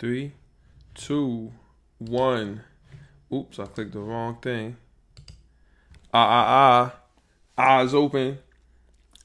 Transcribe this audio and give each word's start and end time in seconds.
Three, 0.00 0.32
two, 0.94 1.52
one. 1.98 2.62
Oops, 3.30 3.58
I 3.58 3.66
clicked 3.66 3.92
the 3.92 4.00
wrong 4.00 4.38
thing. 4.40 4.78
Ah, 6.14 6.26
ah, 6.26 6.94
ah. 7.58 7.62
Eyes 7.62 7.92
open. 7.92 8.38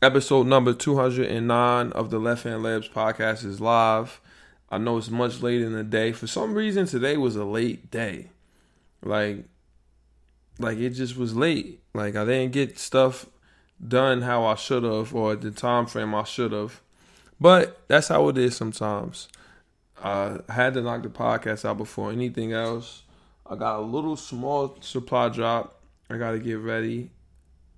Episode 0.01 0.47
number 0.47 0.73
209 0.73 1.91
of 1.93 2.09
the 2.09 2.19
Left 2.19 2.43
Hand 2.43 2.61
Layups 2.61 2.91
podcast 2.91 3.45
is 3.45 3.61
live. 3.61 4.19
I 4.69 4.77
know 4.77 4.97
it's 4.97 5.09
much 5.09 5.41
later 5.41 5.65
in 5.65 5.71
the 5.71 5.83
day. 5.85 6.11
For 6.11 6.27
some 6.27 6.53
reason, 6.53 6.87
today 6.87 7.15
was 7.15 7.37
a 7.37 7.45
late 7.45 7.89
day. 7.89 8.31
Like, 9.01 9.45
like 10.59 10.77
it 10.77 10.89
just 10.89 11.15
was 11.15 11.37
late. 11.37 11.79
Like 11.93 12.17
I 12.17 12.25
didn't 12.25 12.51
get 12.51 12.77
stuff 12.77 13.27
done 13.87 14.23
how 14.23 14.43
I 14.43 14.55
should 14.55 14.83
have 14.83 15.15
or 15.15 15.37
the 15.37 15.51
time 15.51 15.85
frame 15.85 16.13
I 16.13 16.25
should 16.25 16.51
have. 16.51 16.81
But 17.39 17.79
that's 17.87 18.09
how 18.09 18.27
it 18.27 18.37
is 18.37 18.57
sometimes. 18.57 19.29
I 20.03 20.39
had 20.49 20.73
to 20.73 20.81
knock 20.81 21.03
the 21.03 21.09
podcast 21.09 21.65
out 21.65 21.77
before 21.77 22.11
anything 22.11 22.53
else. 22.53 23.03
I 23.47 23.55
got 23.55 23.79
a 23.79 23.81
little 23.81 24.15
small 24.15 24.77
supply 24.81 25.29
drop. 25.29 25.81
I 26.09 26.17
got 26.17 26.31
to 26.31 26.39
get 26.39 26.59
ready. 26.59 27.11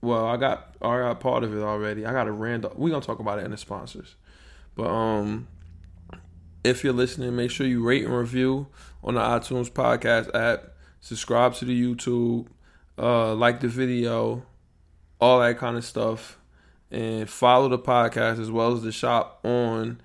Well, 0.02 0.26
I 0.26 0.38
got 0.38 0.76
I 0.82 1.00
got 1.00 1.20
part 1.20 1.44
of 1.44 1.56
it 1.56 1.62
already. 1.62 2.06
I 2.06 2.12
got 2.12 2.28
a 2.28 2.32
random. 2.32 2.72
We 2.76 2.92
gonna 2.92 3.04
talk 3.04 3.20
about 3.20 3.40
it 3.40 3.46
in 3.46 3.52
the 3.52 3.58
sponsors, 3.58 4.16
but 4.76 4.88
um, 4.88 5.48
if 6.64 6.84
you're 6.84 6.94
listening, 6.94 7.36
make 7.36 7.50
sure 7.50 7.66
you 7.66 7.84
rate 7.84 8.06
and 8.06 8.16
review 8.16 8.68
on 9.04 9.16
the 9.16 9.22
iTunes 9.22 9.72
podcast 9.72 10.34
app. 10.36 10.74
Subscribe 11.02 11.56
to 11.56 11.66
the 11.66 11.82
YouTube, 11.96 12.48
uh, 12.98 13.34
like 13.34 13.60
the 13.60 13.68
video, 13.68 14.44
all 15.20 15.40
that 15.40 15.58
kind 15.58 15.78
of 15.78 15.86
stuff, 15.86 16.38
and 16.92 17.30
follow 17.30 17.70
the 17.70 17.80
podcast 17.80 18.40
as 18.40 18.52
well 18.52 18.74
as 18.74 18.84
the 18.84 18.92
shop 18.92 19.40
on 19.44 20.00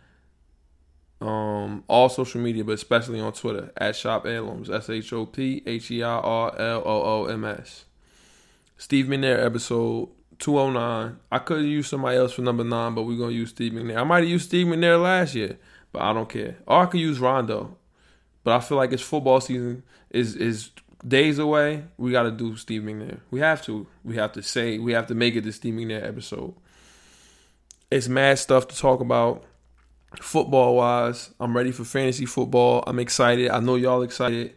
um, 1.23 1.85
all 1.87 2.09
social 2.09 2.41
media, 2.41 2.65
but 2.65 2.73
especially 2.73 3.21
on 3.21 3.33
Twitter 3.33 3.71
at 3.77 3.95
Shop 3.95 4.27
Heirlooms. 4.27 4.69
S 4.69 4.91
H 4.91 5.13
O 5.13 5.27
P 5.27 5.63
H 5.65 5.91
E 5.91 6.03
I 6.03 6.09
R 6.09 6.59
L 6.59 6.83
O 6.85 7.03
O 7.03 7.25
M 7.27 7.45
S. 7.45 7.85
Steve 8.77 9.07
McNair 9.07 9.45
episode 9.45 10.09
209. 10.41 11.17
I 11.31 11.39
could 11.39 11.65
use 11.65 11.87
somebody 11.87 12.19
else 12.19 12.33
for 12.33 12.43
number 12.43 12.65
nine, 12.65 12.95
but 12.95 13.03
we're 13.03 13.19
gonna 13.19 13.33
use 13.33 13.51
Steve 13.51 13.73
McNair. 13.73 13.99
I 13.99 14.05
might 14.05 14.21
have 14.21 14.29
used 14.29 14.47
Steve 14.49 14.67
McNair 14.67 15.01
last 15.01 15.35
year, 15.35 15.59
but 15.93 16.03
I 16.03 16.13
don't 16.13 16.29
care. 16.29 16.57
Or 16.67 16.83
I 16.83 16.87
could 16.87 17.01
use 17.01 17.21
Rondo. 17.21 17.77
But 18.43 18.55
I 18.57 18.61
feel 18.61 18.77
like 18.77 18.93
it's 18.93 19.03
football 19.03 19.41
season 19.41 19.85
is 20.11 20.35
is 20.35 20.71
days 21.07 21.39
away. 21.39 21.85
We 21.97 22.11
gotta 22.11 22.33
do 22.33 22.57
Steve 22.57 22.83
McNair. 22.83 23.21
We 23.31 23.39
have 23.41 23.63
to. 23.67 23.87
We 24.03 24.17
have 24.17 24.33
to 24.33 24.43
say 24.43 24.79
we 24.79 24.93
have 24.93 25.07
to 25.07 25.15
make 25.15 25.37
it 25.37 25.45
the 25.45 25.53
Steve 25.53 25.75
McNair 25.75 26.05
episode. 26.05 26.55
It's 27.93 28.09
mad 28.09 28.41
stuff 28.41 28.67
to 28.69 28.77
talk 28.77 29.01
about 29.01 29.45
football 30.21 30.77
wise. 30.77 31.31
I'm 31.41 31.57
ready 31.57 31.73
for 31.73 31.85
fantasy 31.85 32.27
football. 32.27 32.85
I'm 32.87 32.99
excited. 32.99 33.51
I 33.51 33.61
know 33.61 33.77
y'all 33.77 34.03
excited. 34.03 34.55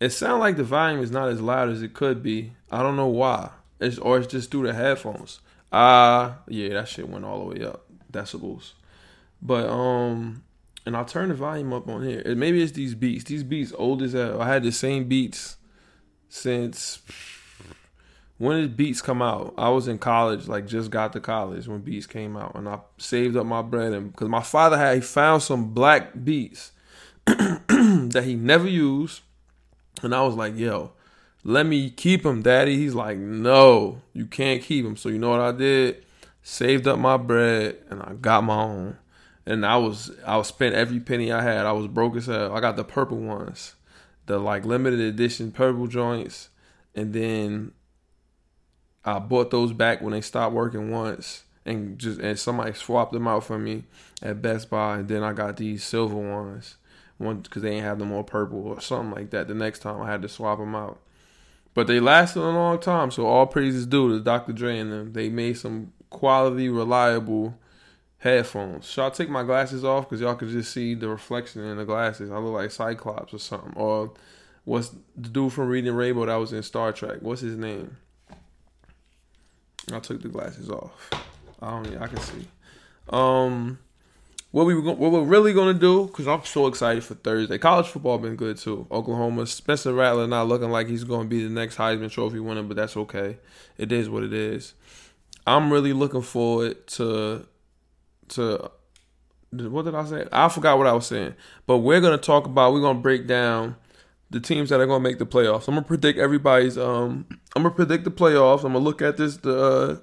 It 0.00 0.10
sounds 0.10 0.40
like 0.40 0.56
the 0.56 0.64
volume 0.64 1.02
is 1.02 1.10
not 1.10 1.28
as 1.28 1.40
loud 1.40 1.70
as 1.70 1.82
it 1.82 1.94
could 1.94 2.22
be. 2.22 2.52
I 2.70 2.82
don't 2.82 2.96
know 2.96 3.08
why. 3.08 3.50
It's 3.80 3.98
or 3.98 4.18
it's 4.18 4.26
just 4.26 4.50
through 4.50 4.66
the 4.66 4.74
headphones. 4.74 5.40
Ah, 5.72 6.32
uh, 6.32 6.34
yeah, 6.48 6.74
that 6.74 6.88
shit 6.88 7.08
went 7.08 7.24
all 7.24 7.40
the 7.40 7.54
way 7.54 7.64
up 7.64 7.84
decibels. 8.12 8.72
But 9.40 9.68
um, 9.68 10.42
and 10.86 10.96
I'll 10.96 11.04
turn 11.04 11.28
the 11.28 11.34
volume 11.34 11.72
up 11.72 11.88
on 11.88 12.02
here. 12.02 12.22
Maybe 12.34 12.62
it's 12.62 12.72
these 12.72 12.94
beats. 12.94 13.24
These 13.24 13.44
beats 13.44 13.72
old 13.76 14.02
as 14.02 14.12
hell. 14.12 14.40
I 14.40 14.48
had 14.48 14.62
the 14.62 14.72
same 14.72 15.08
beats 15.08 15.56
since 16.28 17.02
when 18.38 18.60
did 18.60 18.76
Beats 18.76 19.02
come 19.02 19.20
out? 19.20 19.52
I 19.58 19.68
was 19.68 19.88
in 19.88 19.98
college, 19.98 20.46
like 20.46 20.66
just 20.66 20.90
got 20.90 21.12
to 21.12 21.20
college 21.20 21.66
when 21.66 21.80
Beats 21.80 22.06
came 22.06 22.36
out, 22.36 22.54
and 22.54 22.68
I 22.68 22.78
saved 22.96 23.36
up 23.36 23.46
my 23.46 23.62
bread, 23.62 23.92
and 23.92 24.12
because 24.12 24.28
my 24.28 24.42
father 24.42 24.78
had 24.78 24.94
he 24.94 25.00
found 25.00 25.42
some 25.42 25.74
black 25.74 26.24
Beats 26.24 26.70
that 27.26 28.22
he 28.24 28.36
never 28.36 28.68
used, 28.68 29.22
and 30.02 30.14
I 30.14 30.22
was 30.22 30.36
like, 30.36 30.56
"Yo, 30.56 30.92
let 31.42 31.66
me 31.66 31.90
keep 31.90 32.22
them, 32.22 32.42
Daddy." 32.42 32.76
He's 32.76 32.94
like, 32.94 33.18
"No, 33.18 34.02
you 34.12 34.26
can't 34.26 34.62
keep 34.62 34.84
them." 34.84 34.96
So 34.96 35.08
you 35.08 35.18
know 35.18 35.30
what 35.30 35.40
I 35.40 35.52
did? 35.52 36.04
Saved 36.42 36.86
up 36.86 36.98
my 37.00 37.16
bread, 37.16 37.78
and 37.90 38.00
I 38.00 38.14
got 38.14 38.44
my 38.44 38.62
own. 38.62 38.96
And 39.46 39.66
I 39.66 39.78
was 39.78 40.12
I 40.24 40.36
was 40.36 40.46
spent 40.46 40.76
every 40.76 41.00
penny 41.00 41.32
I 41.32 41.42
had. 41.42 41.66
I 41.66 41.72
was 41.72 41.88
broke 41.88 42.14
as 42.16 42.26
hell. 42.26 42.54
I 42.54 42.60
got 42.60 42.76
the 42.76 42.84
purple 42.84 43.18
ones, 43.18 43.74
the 44.26 44.38
like 44.38 44.64
limited 44.64 45.00
edition 45.00 45.50
purple 45.50 45.88
joints, 45.88 46.50
and 46.94 47.12
then 47.12 47.72
I 49.16 49.18
bought 49.18 49.50
those 49.50 49.72
back 49.72 50.00
when 50.00 50.12
they 50.12 50.20
stopped 50.20 50.54
working 50.54 50.90
once, 50.90 51.44
and 51.64 51.98
just 51.98 52.20
and 52.20 52.38
somebody 52.38 52.72
swapped 52.72 53.12
them 53.12 53.28
out 53.28 53.44
for 53.44 53.58
me 53.58 53.84
at 54.22 54.42
Best 54.42 54.70
Buy, 54.70 54.98
and 54.98 55.08
then 55.08 55.22
I 55.22 55.32
got 55.32 55.56
these 55.56 55.84
silver 55.84 56.16
ones, 56.16 56.76
one 57.16 57.40
because 57.40 57.62
they 57.62 57.72
ain't 57.72 57.84
have 57.84 57.98
them 57.98 58.12
all 58.12 58.24
purple 58.24 58.66
or 58.66 58.80
something 58.80 59.14
like 59.14 59.30
that. 59.30 59.48
The 59.48 59.54
next 59.54 59.80
time 59.80 60.00
I 60.00 60.10
had 60.10 60.22
to 60.22 60.28
swap 60.28 60.58
them 60.58 60.74
out, 60.74 61.00
but 61.74 61.86
they 61.86 62.00
lasted 62.00 62.40
a 62.40 62.50
long 62.50 62.78
time. 62.80 63.10
So 63.10 63.26
all 63.26 63.46
praises 63.46 63.86
due 63.86 64.10
to 64.10 64.20
Dr. 64.20 64.52
Dre 64.52 64.78
and 64.78 64.92
them. 64.92 65.12
They 65.12 65.28
made 65.28 65.58
some 65.58 65.92
quality, 66.10 66.68
reliable 66.68 67.58
headphones. 68.18 68.86
Should 68.90 69.04
I 69.04 69.10
take 69.10 69.30
my 69.30 69.44
glasses 69.44 69.84
off 69.84 70.08
because 70.08 70.20
y'all 70.20 70.34
could 70.34 70.48
just 70.48 70.72
see 70.72 70.94
the 70.94 71.08
reflection 71.08 71.62
in 71.64 71.76
the 71.76 71.84
glasses? 71.84 72.30
I 72.30 72.38
look 72.38 72.54
like 72.54 72.70
Cyclops 72.70 73.32
or 73.32 73.38
something. 73.38 73.72
Or 73.76 74.12
what's 74.64 74.90
the 75.16 75.28
dude 75.28 75.52
from 75.52 75.68
Reading 75.68 75.94
Rainbow 75.94 76.26
that 76.26 76.34
was 76.34 76.52
in 76.52 76.62
Star 76.62 76.92
Trek? 76.92 77.18
What's 77.20 77.42
his 77.42 77.56
name? 77.56 77.96
I 79.92 80.00
took 80.00 80.22
the 80.22 80.28
glasses 80.28 80.70
off. 80.70 81.10
I 81.60 81.70
don't. 81.70 81.96
I 82.00 82.06
can 82.06 82.20
see. 82.20 82.46
Um, 83.10 83.78
what 84.50 84.64
we 84.66 84.78
what 84.78 84.98
we're 84.98 85.22
really 85.22 85.52
gonna 85.52 85.74
do? 85.74 86.06
Because 86.06 86.26
I'm 86.26 86.44
so 86.44 86.66
excited 86.66 87.04
for 87.04 87.14
Thursday. 87.14 87.58
College 87.58 87.86
football 87.86 88.18
been 88.18 88.36
good 88.36 88.56
too. 88.56 88.86
Oklahoma 88.90 89.46
Spencer 89.46 89.92
Rattler 89.92 90.26
not 90.26 90.48
looking 90.48 90.70
like 90.70 90.86
he's 90.86 91.04
gonna 91.04 91.28
be 91.28 91.44
the 91.44 91.50
next 91.50 91.76
Heisman 91.76 92.10
Trophy 92.10 92.40
winner, 92.40 92.62
but 92.62 92.76
that's 92.76 92.96
okay. 92.96 93.38
It 93.76 93.92
is 93.92 94.08
what 94.08 94.22
it 94.22 94.32
is. 94.32 94.74
I'm 95.46 95.72
really 95.72 95.92
looking 95.92 96.22
forward 96.22 96.86
to 96.88 97.46
to 98.30 98.70
what 99.52 99.84
did 99.84 99.94
I 99.94 100.04
say? 100.04 100.26
I 100.32 100.48
forgot 100.48 100.78
what 100.78 100.86
I 100.86 100.92
was 100.92 101.06
saying. 101.06 101.34
But 101.66 101.78
we're 101.78 102.00
gonna 102.00 102.18
talk 102.18 102.46
about. 102.46 102.72
We're 102.72 102.80
gonna 102.80 103.00
break 103.00 103.26
down 103.26 103.76
the 104.30 104.40
teams 104.40 104.68
that 104.70 104.80
are 104.80 104.86
gonna 104.86 105.02
make 105.02 105.18
the 105.18 105.26
playoffs. 105.26 105.68
I'm 105.68 105.74
gonna 105.74 105.82
predict 105.82 106.18
everybody's. 106.18 106.76
Um, 106.76 107.26
I'm 107.56 107.62
gonna 107.62 107.74
predict 107.74 108.04
the 108.04 108.10
playoffs. 108.10 108.58
I'm 108.58 108.72
gonna 108.72 108.80
look 108.80 109.00
at 109.02 109.16
this 109.16 109.38
the 109.38 109.58
uh, 109.58 109.96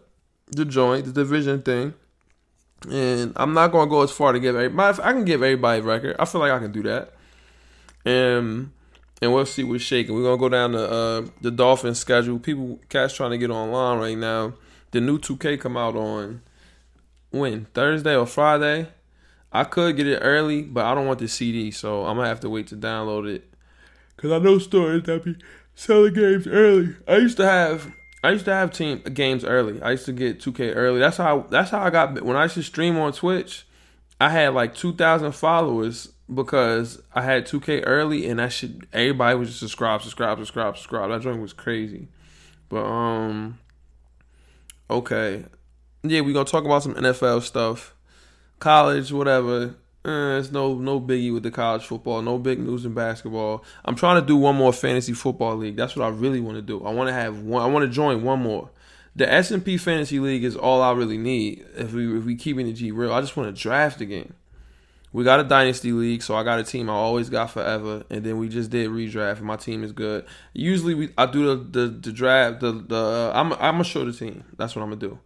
the 0.48 0.66
joint, 0.66 1.06
the 1.06 1.12
division 1.12 1.62
thing, 1.62 1.94
and 2.90 3.34
I'm 3.36 3.54
not 3.54 3.72
gonna 3.72 3.90
go 3.90 4.02
as 4.02 4.12
far 4.12 4.32
to 4.32 4.40
give 4.40 4.56
everybody. 4.56 5.00
I 5.02 5.14
can 5.14 5.26
give 5.26 5.44
everybody 5.44 5.82
a 5.82 5.84
record. 5.84 6.16
I 6.20 6.26
feel 6.26 6.42
like 6.42 6.52
I 6.52 6.60
can 6.60 6.72
do 6.72 6.84
that, 6.84 7.14
and 8.04 8.72
and 9.22 9.34
we'll 9.34 9.46
see 9.46 9.64
what's 9.64 9.84
shaking. 9.84 10.16
We're 10.16 10.24
gonna 10.24 10.38
go 10.38 10.50
down 10.50 10.72
the 10.72 10.90
uh, 10.90 11.28
the 11.42 11.52
Dolphins 11.52 12.00
schedule. 12.00 12.40
People, 12.40 12.80
cats 12.90 13.14
trying 13.14 13.32
to 13.32 13.38
get 13.38 13.52
online 13.52 14.00
right 14.00 14.18
now. 14.18 14.54
The 14.92 15.02
new 15.02 15.20
2K 15.20 15.60
come 15.60 15.76
out 15.76 15.96
on 15.96 16.42
when 17.30 17.66
Thursday 17.74 18.16
or 18.16 18.26
Friday. 18.26 18.88
I 19.52 19.64
could 19.64 19.96
get 19.96 20.08
it 20.08 20.18
early, 20.18 20.64
but 20.64 20.84
I 20.84 20.94
don't 20.94 21.06
want 21.06 21.20
the 21.20 21.30
CD, 21.30 21.72
so 21.72 22.06
I'm 22.06 22.18
gonna 22.18 22.28
have 22.28 22.42
to 22.42 22.50
wait 22.50 22.68
to 22.68 22.76
download 22.76 23.30
it 23.30 23.55
Cause 24.18 24.32
I 24.32 24.40
know 24.40 24.60
stores 24.60 25.04
that 25.04 25.24
be 25.24 25.36
selling 25.76 26.14
games 26.14 26.48
early. 26.48 26.96
I 27.08 27.18
used 27.18 27.38
to 27.38 27.46
have 27.46 27.92
I 28.24 28.32
used 28.32 28.46
to 28.46 28.54
have 28.54 28.72
team 28.72 29.02
games 29.14 29.44
early. 29.44 29.82
I 29.82 29.92
used 29.92 30.06
to 30.06 30.14
get 30.14 30.40
2K 30.40 30.76
early. 30.76 31.00
That's 31.00 31.18
how 31.18 31.42
that's 31.50 31.70
how 31.70 31.82
I 31.82 31.90
got 31.90 32.22
when 32.24 32.36
I 32.36 32.44
used 32.44 32.56
to 32.56 32.64
stream 32.64 32.98
on 32.98 33.14
Twitch. 33.14 33.68
I 34.20 34.30
had 34.30 34.54
like 34.54 34.74
2,000 34.74 35.34
followers 35.34 36.10
because 36.34 37.02
I 37.14 37.22
had 37.22 37.46
2K 37.46 37.84
early 37.86 38.28
and 38.28 38.40
that 38.40 38.54
shit 38.54 38.72
everybody 38.94 39.38
was 39.38 39.50
just 39.50 39.60
subscribe, 39.60 40.02
subscribe, 40.02 40.38
subscribe, 40.38 40.76
subscribe. 40.78 41.10
That 41.12 41.22
joint 41.22 41.42
was 41.42 41.54
crazy. 41.54 42.08
But 42.70 42.84
um 42.84 43.60
okay. 44.90 45.46
Yeah, 46.04 46.22
we 46.22 46.34
to 46.34 46.46
talk 46.46 46.66
about 46.66 46.84
some 46.84 46.96
NFL 46.96 47.42
stuff. 47.44 47.94
College, 48.60 49.12
whatever. 49.12 49.76
Eh, 50.06 50.38
it's 50.38 50.52
no 50.52 50.76
no 50.76 51.02
biggie 51.02 51.34
with 51.34 51.42
the 51.42 51.50
college 51.50 51.84
football. 51.84 52.22
No 52.22 52.38
big 52.38 52.60
news 52.60 52.86
in 52.86 52.94
basketball. 52.94 53.64
I'm 53.84 53.96
trying 53.96 54.22
to 54.22 54.26
do 54.26 54.38
one 54.38 54.56
more 54.56 54.72
fantasy 54.72 55.14
football 55.14 55.56
league. 55.56 55.76
That's 55.76 55.96
what 55.96 56.06
I 56.06 56.10
really 56.10 56.40
want 56.40 56.58
to 56.58 56.62
do. 56.62 56.86
I 56.86 56.94
want 56.94 57.08
to 57.08 57.14
have 57.14 57.40
one. 57.40 57.64
I 57.64 57.66
want 57.66 57.86
to 57.86 57.92
join 57.92 58.22
one 58.22 58.44
more. 58.44 58.70
The 59.16 59.26
SMP 59.26 59.80
fantasy 59.80 60.20
league 60.20 60.44
is 60.44 60.56
all 60.56 60.84
I 60.84 60.92
really 60.92 61.18
need. 61.18 61.66
If 61.76 61.94
we 61.94 62.20
if 62.20 62.24
we 62.24 62.36
keeping 62.36 62.68
the 62.68 62.74
G 62.74 62.92
real, 62.92 63.12
I 63.12 63.22
just 63.22 63.36
want 63.36 63.56
to 63.56 63.60
draft 63.60 64.00
again. 64.00 64.34
We 65.12 65.24
got 65.24 65.40
a 65.40 65.44
dynasty 65.44 65.92
league, 65.92 66.22
so 66.22 66.36
I 66.36 66.44
got 66.44 66.60
a 66.60 66.64
team 66.64 66.88
I 66.90 66.94
always 66.94 67.30
got 67.30 67.50
forever, 67.50 68.04
and 68.12 68.24
then 68.24 68.38
we 68.38 68.50
just 68.50 68.70
did 68.70 68.90
redraft, 68.92 69.38
and 69.38 69.46
my 69.46 69.56
team 69.56 69.84
is 69.84 69.92
good. 69.92 70.26
Usually, 70.54 70.94
we 70.94 71.10
I 71.18 71.26
do 71.26 71.48
the 71.48 71.80
the, 71.80 71.88
the 71.88 72.12
draft. 72.12 72.60
The 72.60 72.74
the 72.74 72.96
uh, 72.96 73.32
I'm 73.34 73.54
I'm 73.54 73.76
gonna 73.76 73.86
show 73.86 74.06
the 74.06 74.14
team. 74.14 74.44
That's 74.56 74.76
what 74.76 74.84
I'm 74.84 74.90
gonna 74.90 75.00
do. 75.00 75.18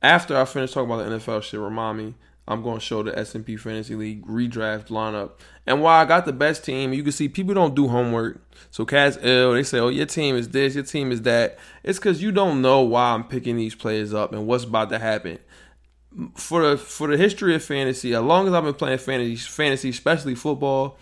After 0.00 0.38
I 0.38 0.44
finish 0.44 0.70
talking 0.70 0.88
about 0.88 1.08
the 1.08 1.16
NFL 1.16 1.42
shit, 1.42 1.58
remind 1.58 1.98
me 1.98 2.14
I'm 2.48 2.62
going 2.62 2.78
to 2.78 2.84
show 2.84 3.02
the 3.02 3.12
SMP 3.12 3.60
Fantasy 3.60 3.94
League 3.94 4.26
redraft 4.26 4.88
lineup. 4.88 5.32
And 5.66 5.82
while 5.82 6.00
I 6.00 6.06
got 6.06 6.24
the 6.24 6.32
best 6.32 6.64
team, 6.64 6.94
you 6.94 7.02
can 7.02 7.12
see 7.12 7.28
people 7.28 7.52
don't 7.52 7.74
do 7.74 7.88
homework. 7.88 8.40
So 8.70 8.86
Cats 8.86 9.18
L, 9.20 9.52
they 9.52 9.62
say, 9.62 9.78
oh, 9.78 9.88
your 9.88 10.06
team 10.06 10.34
is 10.34 10.48
this, 10.48 10.74
your 10.74 10.84
team 10.84 11.12
is 11.12 11.22
that. 11.22 11.58
It's 11.84 11.98
because 11.98 12.22
you 12.22 12.32
don't 12.32 12.62
know 12.62 12.80
why 12.80 13.10
I'm 13.12 13.24
picking 13.24 13.56
these 13.56 13.74
players 13.74 14.14
up 14.14 14.32
and 14.32 14.46
what's 14.46 14.64
about 14.64 14.88
to 14.90 14.98
happen. 14.98 15.38
For 16.34 16.70
the 16.70 16.78
for 16.78 17.06
the 17.06 17.18
history 17.18 17.54
of 17.54 17.62
fantasy, 17.62 18.14
as 18.14 18.22
long 18.22 18.48
as 18.48 18.54
I've 18.54 18.64
been 18.64 18.74
playing 18.74 18.98
fantasy, 18.98 19.36
fantasy, 19.36 19.90
especially 19.90 20.34
football, 20.34 20.96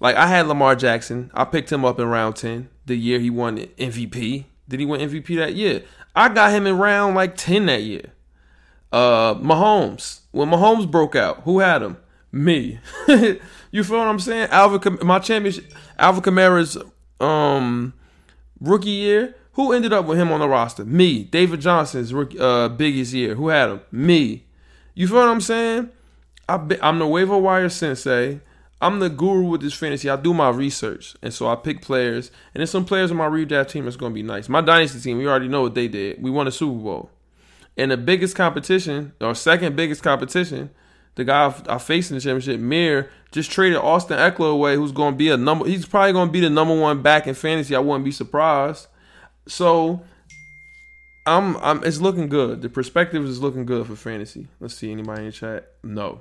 Like 0.00 0.16
I 0.16 0.26
had 0.26 0.48
Lamar 0.48 0.74
Jackson. 0.76 1.30
I 1.34 1.44
picked 1.44 1.70
him 1.70 1.84
up 1.84 2.00
in 2.00 2.06
round 2.08 2.36
ten 2.36 2.68
the 2.86 2.96
year 2.96 3.18
he 3.18 3.30
won 3.30 3.58
MVP. 3.58 4.44
Did 4.68 4.80
he 4.80 4.86
win 4.86 5.08
MVP 5.08 5.36
that 5.36 5.54
year? 5.54 5.82
I 6.14 6.28
got 6.30 6.52
him 6.52 6.66
in 6.66 6.78
round 6.78 7.14
like 7.14 7.36
ten 7.36 7.66
that 7.66 7.82
year. 7.82 8.12
Uh, 8.92 9.34
Mahomes. 9.34 10.20
When 10.36 10.50
Mahomes 10.50 10.90
broke 10.90 11.16
out, 11.16 11.44
who 11.44 11.60
had 11.60 11.80
him? 11.80 11.96
Me. 12.30 12.78
you 13.08 13.82
feel 13.82 13.96
what 13.96 14.06
I'm 14.06 14.20
saying? 14.20 14.50
Alvin, 14.50 14.98
my 15.00 15.18
championship, 15.18 15.72
Alvin 15.98 16.22
Kamara's 16.22 16.76
um 17.18 17.94
rookie 18.60 18.90
year. 18.90 19.34
Who 19.52 19.72
ended 19.72 19.94
up 19.94 20.04
with 20.04 20.18
him 20.18 20.30
on 20.32 20.40
the 20.40 20.48
roster? 20.48 20.84
Me. 20.84 21.24
David 21.24 21.62
Johnson's 21.62 22.12
rookie, 22.12 22.38
uh, 22.38 22.68
biggest 22.68 23.14
year. 23.14 23.34
Who 23.34 23.48
had 23.48 23.70
him? 23.70 23.80
Me. 23.90 24.44
You 24.94 25.08
feel 25.08 25.16
what 25.16 25.28
I'm 25.28 25.40
saying? 25.40 25.88
I 26.46 26.60
am 26.82 26.98
the 26.98 27.06
waiver 27.06 27.38
wire 27.38 27.70
sensei. 27.70 28.40
I'm 28.78 28.98
the 28.98 29.08
guru 29.08 29.46
with 29.46 29.62
this 29.62 29.72
fantasy. 29.72 30.10
I 30.10 30.16
do 30.16 30.34
my 30.34 30.50
research, 30.50 31.16
and 31.22 31.32
so 31.32 31.48
I 31.48 31.56
pick 31.56 31.80
players. 31.80 32.30
And 32.52 32.60
there's 32.60 32.70
some 32.70 32.84
players 32.84 33.10
on 33.10 33.16
my 33.16 33.26
redraft 33.26 33.70
team 33.70 33.84
that's 33.84 33.96
going 33.96 34.12
to 34.12 34.14
be 34.14 34.22
nice. 34.22 34.50
My 34.50 34.60
dynasty 34.60 35.00
team, 35.00 35.16
we 35.16 35.26
already 35.26 35.48
know 35.48 35.62
what 35.62 35.74
they 35.74 35.88
did. 35.88 36.22
We 36.22 36.30
won 36.30 36.46
a 36.46 36.52
Super 36.52 36.78
Bowl. 36.78 37.10
And 37.76 37.90
the 37.90 37.96
biggest 37.96 38.34
competition, 38.34 39.12
or 39.20 39.34
second 39.34 39.76
biggest 39.76 40.02
competition, 40.02 40.70
the 41.16 41.24
guy 41.24 41.52
I 41.68 41.78
faced 41.78 42.10
in 42.10 42.16
the 42.16 42.20
championship, 42.20 42.60
Mir, 42.60 43.10
just 43.32 43.50
traded 43.50 43.78
Austin 43.78 44.18
Ekeler 44.18 44.52
away, 44.52 44.76
who's 44.76 44.92
going 44.92 45.14
to 45.14 45.16
be 45.16 45.30
a 45.30 45.36
number. 45.36 45.66
He's 45.66 45.86
probably 45.86 46.12
going 46.12 46.28
to 46.28 46.32
be 46.32 46.40
the 46.40 46.50
number 46.50 46.78
one 46.78 47.02
back 47.02 47.26
in 47.26 47.34
fantasy. 47.34 47.74
I 47.74 47.80
wouldn't 47.80 48.04
be 48.04 48.12
surprised. 48.12 48.86
So, 49.46 50.02
I'm, 51.26 51.56
I'm. 51.56 51.82
It's 51.84 52.00
looking 52.00 52.28
good. 52.28 52.62
The 52.62 52.68
perspective 52.68 53.24
is 53.24 53.40
looking 53.40 53.66
good 53.66 53.86
for 53.86 53.96
fantasy. 53.96 54.46
Let's 54.60 54.74
see 54.74 54.92
anybody 54.92 55.20
in 55.20 55.26
the 55.26 55.32
chat. 55.32 55.72
No. 55.82 56.20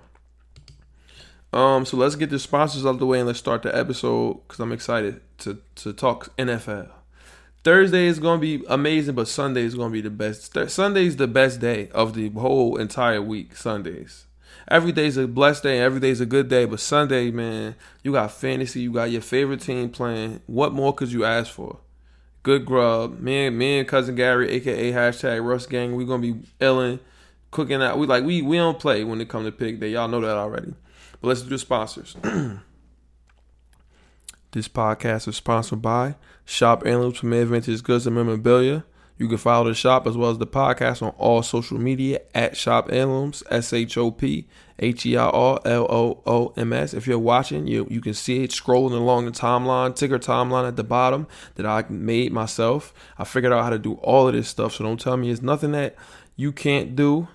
Um. 1.54 1.86
So 1.86 1.96
let's 1.98 2.16
get 2.16 2.30
the 2.30 2.40
sponsors 2.40 2.86
out 2.86 2.96
of 2.96 3.00
the 3.00 3.06
way 3.06 3.20
and 3.20 3.28
let's 3.28 3.40
start 3.40 3.62
the 3.62 3.76
episode 3.76 4.42
because 4.48 4.60
I'm 4.60 4.72
excited 4.72 5.22
to 5.40 5.60
to 5.76 5.94
talk 5.94 6.36
NFL. 6.38 6.90
Thursday 7.66 8.06
is 8.06 8.20
going 8.20 8.40
to 8.40 8.60
be 8.60 8.64
amazing, 8.70 9.16
but 9.16 9.28
Sunday 9.28 9.64
is 9.64 9.74
going 9.74 9.90
to 9.90 9.94
be 9.94 10.02
the 10.02 10.12
best. 10.12 10.56
Sunday 10.70 11.08
is 11.08 11.16
the 11.16 11.26
best 11.26 11.60
day 11.60 11.90
of 11.96 12.14
the 12.14 12.30
whole 12.30 12.78
entire 12.78 13.24
week. 13.24 13.56
Sundays. 13.56 14.28
Every 14.68 14.92
day's 14.92 15.18
a 15.18 15.28
blessed 15.28 15.64
day, 15.64 15.80
every 15.80 16.00
day's 16.00 16.22
a 16.22 16.28
good 16.28 16.48
day, 16.48 16.66
but 16.66 16.80
Sunday, 16.80 17.32
man, 17.32 17.74
you 18.04 18.12
got 18.12 18.32
fantasy, 18.32 18.82
you 18.82 18.92
got 18.92 19.10
your 19.10 19.22
favorite 19.22 19.62
team 19.62 19.90
playing. 19.90 20.42
What 20.46 20.74
more 20.74 20.94
could 20.94 21.12
you 21.12 21.26
ask 21.26 21.52
for? 21.52 21.80
Good 22.44 22.68
grub. 22.68 23.20
Me 23.20 23.48
and 23.48 23.58
me 23.58 23.80
and 23.80 23.88
cousin 23.88 24.14
Gary, 24.14 24.52
aka 24.52 24.92
hashtag 24.92 25.44
Russ 25.44 25.66
Gang, 25.66 25.96
we 25.96 26.06
gonna 26.06 26.22
be 26.22 26.36
illing, 26.60 27.00
cooking 27.50 27.82
out. 27.82 27.98
We 27.98 28.06
like 28.06 28.24
we 28.24 28.44
we 28.44 28.58
don't 28.58 28.80
play 28.80 29.04
when 29.04 29.20
it 29.22 29.28
come 29.30 29.44
to 29.44 29.52
pick 29.52 29.80
day. 29.80 29.90
Y'all 29.90 30.08
know 30.08 30.22
that 30.22 30.38
already. 30.38 30.76
But 31.20 31.30
let's 31.30 31.42
do 31.42 31.50
the 31.50 31.58
sponsors. 31.58 32.16
this 34.56 34.70
podcast 34.70 35.28
is 35.28 35.36
sponsored 35.36 35.82
by 35.82 36.16
Shop 36.46 36.84
Heirlooms 36.86 37.20
Premier 37.20 37.44
Vintage 37.44 37.84
Goods 37.84 38.08
and 38.08 38.16
Memorabilia. 38.16 38.86
You 39.18 39.28
can 39.28 39.38
follow 39.38 39.68
the 39.68 39.76
shop 39.76 40.08
as 40.08 40.16
well 40.16 40.32
as 40.32 40.38
the 40.38 40.48
podcast 40.48 41.02
on 41.02 41.10
all 41.18 41.44
social 41.44 41.78
media 41.78 42.22
at 42.34 42.56
Shop 42.56 42.90
Heirlooms, 42.90 43.44
S 43.52 43.74
H 43.74 43.98
O 43.98 44.12
P 44.12 44.48
H 44.80 45.06
E 45.06 45.18
I 45.18 45.26
R 45.26 45.60
L 45.66 45.86
O 45.90 46.24
O 46.26 46.54
M 46.56 46.72
S. 46.72 46.94
If 46.94 47.06
you're 47.06 47.20
watching, 47.20 47.68
you 47.68 47.86
you 47.90 48.00
can 48.00 48.14
see 48.14 48.46
it 48.46 48.52
scrolling 48.52 48.94
along 48.94 49.26
the 49.26 49.32
timeline, 49.32 49.94
ticker 49.94 50.20
timeline 50.20 50.66
at 50.66 50.78
the 50.78 50.86
bottom 50.86 51.28
that 51.56 51.66
I 51.66 51.84
made 51.90 52.32
myself. 52.32 52.94
I 53.18 53.26
figured 53.26 53.52
out 53.52 53.64
how 53.64 53.72
to 53.72 53.80
do 53.80 53.96
all 53.96 54.30
of 54.30 54.36
this 54.36 54.48
stuff, 54.48 54.76
so 54.76 54.86
don't 54.86 55.00
tell 55.00 55.18
me 55.18 55.32
it's 55.32 55.42
nothing 55.42 55.74
that 55.74 55.98
you 56.38 56.54
can't 56.54 56.96
do 56.96 57.28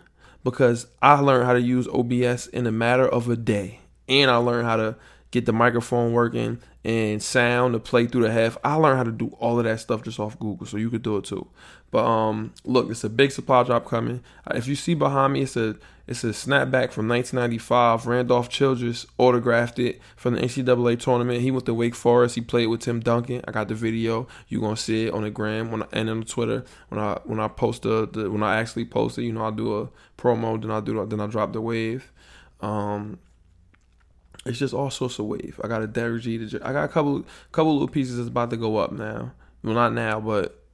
because 0.43 0.87
I 1.03 1.21
learned 1.21 1.45
how 1.45 1.53
to 1.53 1.61
use 1.61 1.87
OBS 1.87 2.47
in 2.47 2.67
a 2.67 2.73
matter 2.73 3.07
of 3.07 3.29
a 3.29 3.37
day. 3.37 3.81
And 4.09 4.31
I 4.31 4.37
learned 4.37 4.67
how 4.67 4.77
to 4.77 4.97
get 5.31 5.47
the 5.47 5.53
microphone 5.53 6.13
working 6.13 6.59
and 6.85 7.23
sound 7.23 7.75
to 7.75 7.79
play 7.79 8.07
through 8.07 8.23
the 8.23 8.33
half. 8.33 8.57
I 8.65 8.75
learned 8.75 8.99
how 8.99 9.05
to 9.05 9.13
do 9.13 9.29
all 9.39 9.59
of 9.59 9.65
that 9.65 9.81
stuff 9.81 10.03
just 10.03 10.19
off 10.19 10.39
Google, 10.39 10.67
so 10.67 10.77
you 10.77 10.91
could 10.91 11.03
do 11.03 11.17
it 11.17 11.25
too. 11.25 11.47
But 11.91 12.05
um, 12.05 12.55
look, 12.65 12.91
it's 12.91 13.05
a 13.05 13.11
big 13.11 13.33
supply 13.33 13.63
drop 13.65 13.87
coming. 13.87 14.23
Uh, 14.47 14.57
if 14.57 14.67
you 14.67 14.77
see 14.77 14.95
behind 14.95 15.33
me, 15.33 15.43
it's 15.43 15.57
a 15.57 15.77
it's 16.07 16.25
a 16.25 16.29
snapback 16.29 16.91
from 16.91 17.09
1995. 17.09 18.07
Randolph 18.07 18.49
Childress 18.49 19.07
autographed 19.19 19.79
it 19.79 20.01
from 20.17 20.35
the 20.35 20.41
NCAA 20.41 20.99
tournament. 20.99 21.41
He 21.41 21.51
went 21.51 21.67
to 21.67 21.75
Wake 21.75 21.95
Forest. 21.95 22.35
He 22.35 22.41
played 22.41 22.67
with 22.67 22.81
Tim 22.81 23.01
Duncan. 23.01 23.43
I 23.47 23.53
got 23.53 23.69
the 23.69 23.75
video. 23.75 24.27
You 24.49 24.61
gonna 24.61 24.77
see 24.77 25.07
it 25.07 25.15
on 25.15 25.23
the 25.23 25.31
gram 25.31 25.71
when 25.71 25.83
I, 25.83 25.87
and 25.93 26.11
on 26.11 26.23
Twitter 26.23 26.65
when 26.89 27.01
I 27.01 27.21
when 27.25 27.41
I 27.41 27.49
post 27.49 27.83
the, 27.83 28.09
the 28.09 28.31
when 28.31 28.43
I 28.43 28.59
actually 28.59 28.87
post 28.87 29.19
it. 29.19 29.25
You 29.25 29.33
know, 29.33 29.45
I 29.45 29.51
do 29.51 29.81
a 29.81 29.89
promo, 30.21 30.61
then 30.61 30.71
I 30.71 30.81
do 30.81 31.05
then 31.07 31.21
I 31.21 31.27
drop 31.27 31.53
the 31.53 31.61
wave. 31.61 32.11
Um, 32.61 33.19
it's 34.47 34.59
just 34.59 34.73
all 34.73 34.89
sorts 34.91 35.19
of 35.19 35.27
wave. 35.27 35.61
I 35.63 35.69
got 35.69 35.83
a 35.83 35.87
Derek 35.87 36.23
Jeter. 36.23 36.59
I 36.65 36.73
got 36.73 36.85
a 36.85 36.89
couple 36.89 37.27
couple 37.53 37.75
little 37.75 37.89
pieces 37.89 38.17
that's 38.17 38.29
about 38.29 38.49
to 38.51 38.57
go 38.57 38.79
up 38.79 38.93
now. 38.93 39.33
Well, 39.63 39.75
not 39.75 39.93
now, 39.93 40.19
but 40.21 40.65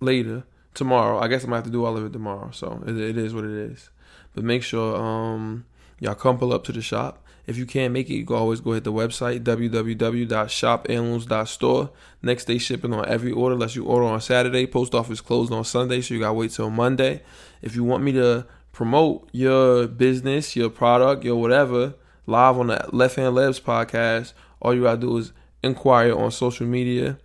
later 0.00 0.42
tomorrow. 0.74 1.18
I 1.18 1.28
guess 1.28 1.44
I'm 1.44 1.50
gonna 1.50 1.58
have 1.58 1.64
to 1.64 1.70
do 1.70 1.84
all 1.84 1.96
of 1.96 2.04
it 2.04 2.12
tomorrow. 2.12 2.50
So 2.52 2.82
it, 2.86 2.96
it 2.96 3.16
is 3.16 3.32
what 3.34 3.44
it 3.44 3.52
is. 3.52 3.90
But 4.34 4.42
make 4.44 4.64
sure 4.64 4.96
um 4.96 5.66
y'all 6.00 6.16
come 6.16 6.38
pull 6.38 6.52
up 6.52 6.64
to 6.64 6.72
the 6.72 6.82
shop. 6.82 7.24
If 7.46 7.56
you 7.56 7.66
can't 7.66 7.92
make 7.92 8.08
it, 8.08 8.14
you 8.14 8.24
can 8.24 8.36
always 8.36 8.60
go 8.60 8.70
hit 8.72 8.84
the 8.84 8.92
website 8.92 9.42
www.shopheirlooms.store. 9.42 11.90
Next 12.22 12.44
day 12.44 12.58
shipping 12.58 12.94
on 12.94 13.08
every 13.08 13.32
order, 13.32 13.54
unless 13.54 13.74
you 13.74 13.84
order 13.84 14.06
on 14.06 14.20
Saturday. 14.20 14.64
Post 14.66 14.94
office 14.94 15.20
closed 15.20 15.52
on 15.52 15.64
Sunday, 15.64 16.00
so 16.00 16.14
you 16.14 16.20
gotta 16.20 16.34
wait 16.34 16.52
till 16.52 16.70
Monday. 16.70 17.22
If 17.60 17.74
you 17.76 17.84
want 17.84 18.04
me 18.04 18.12
to 18.12 18.46
promote 18.72 19.28
your 19.32 19.88
business, 19.88 20.54
your 20.56 20.70
product, 20.70 21.24
your 21.24 21.36
whatever 21.36 21.94
live 22.26 22.58
on 22.58 22.68
the 22.68 22.88
Left 22.92 23.16
Hand 23.16 23.36
Layups 23.36 23.60
podcast, 23.60 24.32
all 24.60 24.74
you 24.74 24.82
gotta 24.82 25.00
do 25.00 25.16
is 25.16 25.32
inquire 25.62 26.16
on 26.16 26.30
social 26.30 26.66
media 26.66 27.18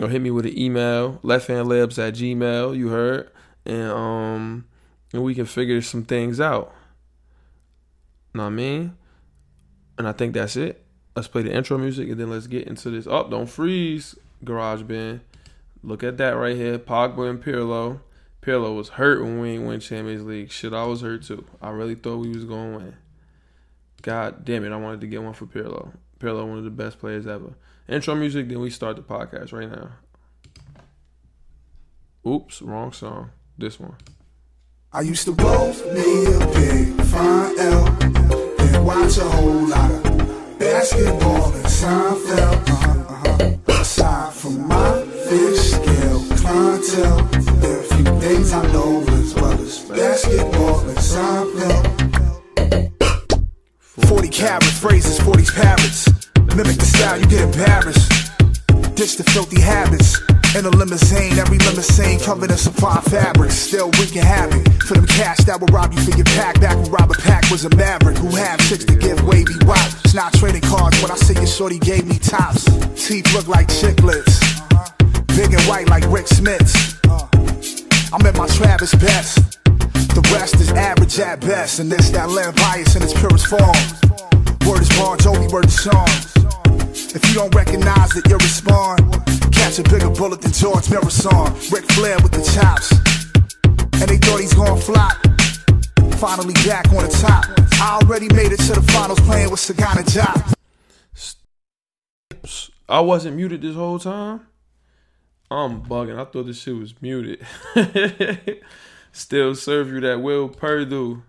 or 0.00 0.08
hit 0.08 0.22
me 0.22 0.30
with 0.30 0.46
an 0.46 0.58
email, 0.58 1.18
lefthandlayups 1.22 1.98
at 1.98 2.14
gmail, 2.14 2.76
you 2.76 2.88
heard. 2.88 3.30
And 3.64 3.90
um 3.90 4.64
and 5.12 5.22
we 5.22 5.34
can 5.34 5.46
figure 5.46 5.82
some 5.82 6.04
things 6.04 6.40
out. 6.40 6.74
Know 8.34 8.44
what 8.44 8.48
I 8.48 8.50
mean? 8.50 8.96
And 9.98 10.08
I 10.08 10.12
think 10.12 10.34
that's 10.34 10.56
it. 10.56 10.84
Let's 11.14 11.28
play 11.28 11.42
the 11.42 11.52
intro 11.52 11.76
music 11.76 12.08
and 12.08 12.18
then 12.18 12.30
let's 12.30 12.46
get 12.46 12.66
into 12.66 12.90
this. 12.90 13.06
Oh, 13.06 13.28
don't 13.28 13.46
freeze, 13.46 14.16
Garage 14.42 14.82
Band. 14.82 15.20
Look 15.82 16.02
at 16.02 16.16
that 16.16 16.30
right 16.30 16.56
here. 16.56 16.78
Pogba 16.78 17.28
and 17.28 17.42
Pirlo. 17.42 18.00
Pirlo 18.40 18.74
was 18.74 18.90
hurt 18.90 19.22
when 19.22 19.38
we 19.38 19.50
ain't 19.50 19.66
win 19.66 19.80
Champions 19.80 20.24
League. 20.24 20.50
Shit, 20.50 20.72
I 20.72 20.84
was 20.84 21.02
hurt 21.02 21.22
too. 21.22 21.44
I 21.60 21.70
really 21.70 21.94
thought 21.94 22.18
we 22.18 22.30
was 22.30 22.44
to 22.44 22.50
win. 22.50 22.96
God 24.02 24.44
damn 24.44 24.64
it, 24.64 24.72
I 24.72 24.76
wanted 24.76 25.00
to 25.02 25.06
get 25.06 25.22
one 25.22 25.32
for 25.32 25.46
Pirlo. 25.46 25.92
Pirlo, 26.18 26.46
one 26.46 26.58
of 26.58 26.64
the 26.64 26.70
best 26.70 26.98
players 26.98 27.26
ever. 27.26 27.54
Intro 27.88 28.14
music, 28.16 28.48
then 28.48 28.60
we 28.60 28.68
start 28.68 28.96
the 28.96 29.02
podcast 29.02 29.52
right 29.52 29.70
now. 29.70 29.90
Oops, 32.26 32.62
wrong 32.62 32.92
song. 32.92 33.30
This 33.56 33.78
one. 33.78 33.94
I 34.92 35.02
used 35.02 35.24
to 35.24 35.32
blow 35.32 35.72
me 35.94 36.26
a 36.26 36.38
big 36.52 37.00
fine 37.06 37.58
L 37.58 37.86
and 38.58 38.84
watch 38.84 39.18
a 39.18 39.24
whole 39.24 39.66
lot 39.68 39.90
of 39.90 40.58
basketball 40.58 41.52
and 41.52 41.64
Seinfeld. 41.64 42.68
Uh-huh, 42.68 43.30
uh-huh. 43.30 43.80
Aside 43.80 44.32
from 44.32 44.68
my 44.68 45.02
fish 45.28 45.58
scale 45.72 46.20
clientele, 46.38 47.24
there 47.60 47.76
are 47.76 47.80
a 47.80 47.84
few 47.84 48.20
things 48.20 48.52
I 48.52 48.66
know 48.72 49.02
as 49.08 49.34
well 49.34 49.60
as 49.60 49.78
basketball 49.88 50.80
and 50.80 50.98
Seinfeld. 50.98 52.01
40 54.32 54.46
carat 54.46 54.64
phrases, 54.64 55.20
40 55.20 55.44
parrots. 55.52 56.08
Mimic 56.56 56.76
the 56.78 56.86
style, 56.86 57.20
you 57.20 57.26
get 57.26 57.42
embarrassed. 57.42 58.08
Ditch 58.96 59.16
the 59.16 59.24
filthy 59.24 59.60
habits. 59.60 60.20
In 60.56 60.64
a 60.64 60.70
limousine, 60.70 61.38
every 61.38 61.58
limousine 61.58 62.18
covered 62.20 62.50
in 62.50 62.56
supply 62.56 63.00
fabrics. 63.02 63.54
Still 63.54 63.90
wreaking 63.98 64.22
havoc 64.22 64.64
for 64.84 64.94
them 64.94 65.06
cash 65.06 65.38
that 65.44 65.60
will 65.60 65.68
rob 65.68 65.92
you 65.92 66.00
for 66.00 66.16
your 66.16 66.24
pack. 66.36 66.60
Back 66.60 66.76
when 66.76 66.90
Robert 66.90 67.18
Pack 67.18 67.50
was 67.50 67.64
a 67.64 67.76
maverick 67.76 68.16
who 68.16 68.28
had 68.28 68.60
six 68.62 68.84
to 68.84 68.96
give 68.96 69.22
wavy 69.24 69.54
wop. 69.66 69.90
It's 70.04 70.14
not 70.14 70.32
trading 70.34 70.62
cards 70.62 71.00
when 71.02 71.10
I 71.10 71.16
say 71.16 71.34
your 71.34 71.46
shorty 71.46 71.78
gave 71.78 72.06
me 72.06 72.18
tops. 72.18 72.64
Teeth 72.96 73.32
look 73.34 73.48
like 73.48 73.68
chiclets. 73.68 74.40
Big 75.36 75.52
and 75.52 75.62
white 75.68 75.88
like 75.88 76.04
Rik 76.08 76.26
Smits. 76.26 76.72
I'm 78.12 78.24
at 78.24 78.36
my 78.36 78.46
Travis 78.48 78.94
best. 78.94 79.61
Rest 81.12 81.28
at 81.28 81.40
best, 81.40 81.78
and 81.78 81.92
this 81.92 82.08
that 82.08 82.30
land 82.30 82.56
bias 82.56 82.96
in 82.96 83.02
its 83.02 83.12
purest 83.12 83.46
form. 83.46 83.60
Word 84.64 84.80
is 84.80 84.88
Bon 84.96 85.18
Jovi, 85.18 85.52
word 85.52 85.66
is 85.66 85.76
song. 85.76 86.08
If 87.14 87.20
you 87.28 87.34
don't 87.34 87.54
recognize 87.54 88.16
it, 88.16 88.26
you'll 88.30 88.38
respond. 88.38 89.12
Catch 89.52 89.78
a 89.78 89.82
bigger 89.82 90.08
bullet 90.08 90.40
than 90.40 90.52
George 90.52 90.86
Muresan. 90.86 91.70
Ric 91.70 91.84
Flair 91.92 92.16
with 92.22 92.32
the 92.32 92.40
chops. 92.56 92.92
And 94.00 94.08
they 94.08 94.16
thought 94.16 94.40
he's 94.40 94.54
gonna 94.54 94.80
flop. 94.80 95.18
Finally 96.16 96.54
back 96.64 96.88
on 96.94 97.04
the 97.04 97.14
top. 97.20 97.44
I 97.74 98.00
already 98.00 98.32
made 98.32 98.52
it 98.52 98.60
to 98.60 98.72
the 98.72 98.92
finals 98.92 99.20
playing 99.20 99.50
with 99.50 99.60
Sagana 99.60 100.08
Job. 100.08 100.56
I 102.88 103.00
wasn't 103.00 103.36
muted 103.36 103.60
this 103.60 103.74
whole 103.74 103.98
time. 103.98 104.46
I'm 105.50 105.82
bugging. 105.82 106.18
I 106.18 106.24
thought 106.24 106.46
this 106.46 106.62
shit 106.62 106.74
was 106.74 106.94
muted. 107.02 107.44
Still 109.12 109.54
serve 109.54 109.88
you 109.88 110.00
that 110.00 110.20
Will 110.20 110.48
Perdue. 110.48 111.22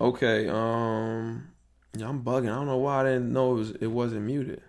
Okay, 0.00 0.48
um, 0.48 1.48
yeah, 1.96 2.08
I'm 2.08 2.22
bugging. 2.22 2.50
I 2.50 2.54
don't 2.54 2.66
know 2.66 2.78
why 2.78 3.00
I 3.00 3.04
didn't 3.04 3.32
know 3.32 3.52
it, 3.52 3.58
was, 3.58 3.70
it 3.72 3.86
wasn't 3.88 4.22
muted. 4.22 4.62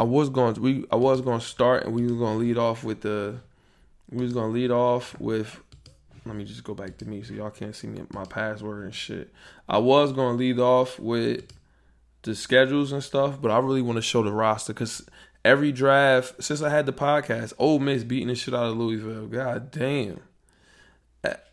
I 0.00 0.04
was 0.04 0.28
going 0.28 0.54
to, 0.54 0.60
we 0.60 0.84
I 0.90 0.96
was 0.96 1.20
going 1.20 1.40
to 1.40 1.46
start 1.46 1.84
and 1.84 1.94
we 1.94 2.02
were 2.02 2.18
going 2.18 2.38
to 2.38 2.44
lead 2.44 2.56
off 2.56 2.84
with 2.84 3.00
the 3.00 3.40
we 4.10 4.22
was 4.22 4.32
going 4.32 4.52
to 4.52 4.52
lead 4.52 4.70
off 4.70 5.18
with 5.20 5.60
let 6.24 6.36
me 6.36 6.44
just 6.44 6.62
go 6.62 6.74
back 6.74 6.98
to 6.98 7.04
me 7.04 7.22
so 7.22 7.34
y'all 7.34 7.50
can't 7.50 7.74
see 7.74 7.88
me 7.88 8.02
my 8.12 8.24
password 8.24 8.84
and 8.84 8.94
shit. 8.94 9.32
I 9.68 9.78
was 9.78 10.12
going 10.12 10.36
to 10.36 10.38
lead 10.38 10.60
off 10.60 10.98
with 11.00 11.46
the 12.22 12.34
schedules 12.34 12.92
and 12.92 13.02
stuff, 13.02 13.40
but 13.40 13.50
I 13.50 13.58
really 13.58 13.82
want 13.82 13.96
to 13.96 14.02
show 14.02 14.22
the 14.22 14.32
roster 14.32 14.72
cuz 14.72 15.02
every 15.44 15.72
draft 15.72 16.42
since 16.42 16.62
I 16.62 16.70
had 16.70 16.86
the 16.86 16.92
podcast, 16.92 17.52
Ole 17.58 17.80
Miss 17.80 18.04
beating 18.04 18.28
the 18.28 18.34
shit 18.34 18.54
out 18.54 18.70
of 18.70 18.76
Louisville. 18.76 19.26
God 19.26 19.70
damn. 19.70 20.20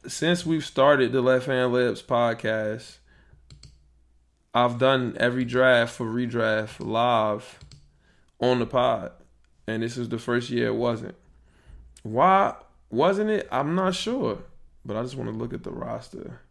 Since 0.07 0.45
we've 0.45 0.65
started 0.65 1.11
the 1.11 1.21
Left 1.21 1.47
Hand 1.47 1.73
Layups 1.73 2.03
podcast, 2.03 2.97
I've 4.53 4.77
done 4.77 5.17
every 5.19 5.45
draft 5.45 5.95
for 5.95 6.05
redraft 6.05 6.79
live 6.79 7.59
on 8.39 8.59
the 8.59 8.67
pod, 8.67 9.11
and 9.67 9.81
this 9.81 9.97
is 9.97 10.09
the 10.09 10.19
first 10.19 10.49
year 10.49 10.67
it 10.67 10.75
wasn't. 10.75 11.15
Why 12.03 12.53
wasn't 12.91 13.31
it? 13.31 13.47
I'm 13.51 13.73
not 13.73 13.95
sure, 13.95 14.37
but 14.85 14.95
I 14.95 15.01
just 15.01 15.15
want 15.15 15.31
to 15.31 15.35
look 15.35 15.53
at 15.53 15.63
the 15.63 15.71
roster. 15.71 16.41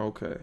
Okay, 0.00 0.38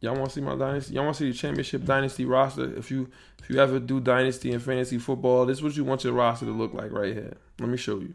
y'all 0.00 0.14
want 0.14 0.28
to 0.28 0.34
see 0.34 0.40
my 0.40 0.54
dynasty? 0.54 0.94
Y'all 0.94 1.04
want 1.04 1.16
to 1.16 1.24
see 1.24 1.30
the 1.32 1.36
championship 1.36 1.84
dynasty 1.84 2.24
roster? 2.24 2.72
If 2.78 2.92
you 2.92 3.10
if 3.42 3.50
you 3.50 3.58
ever 3.58 3.80
do 3.80 3.98
dynasty 3.98 4.52
and 4.52 4.62
fantasy 4.62 4.98
football, 4.98 5.46
this 5.46 5.58
is 5.58 5.64
what 5.64 5.76
you 5.76 5.84
want 5.84 6.04
your 6.04 6.12
roster 6.12 6.46
to 6.46 6.52
look 6.52 6.72
like 6.72 6.92
right 6.92 7.12
here. 7.12 7.36
Let 7.58 7.68
me 7.68 7.76
show 7.76 7.98
you. 7.98 8.14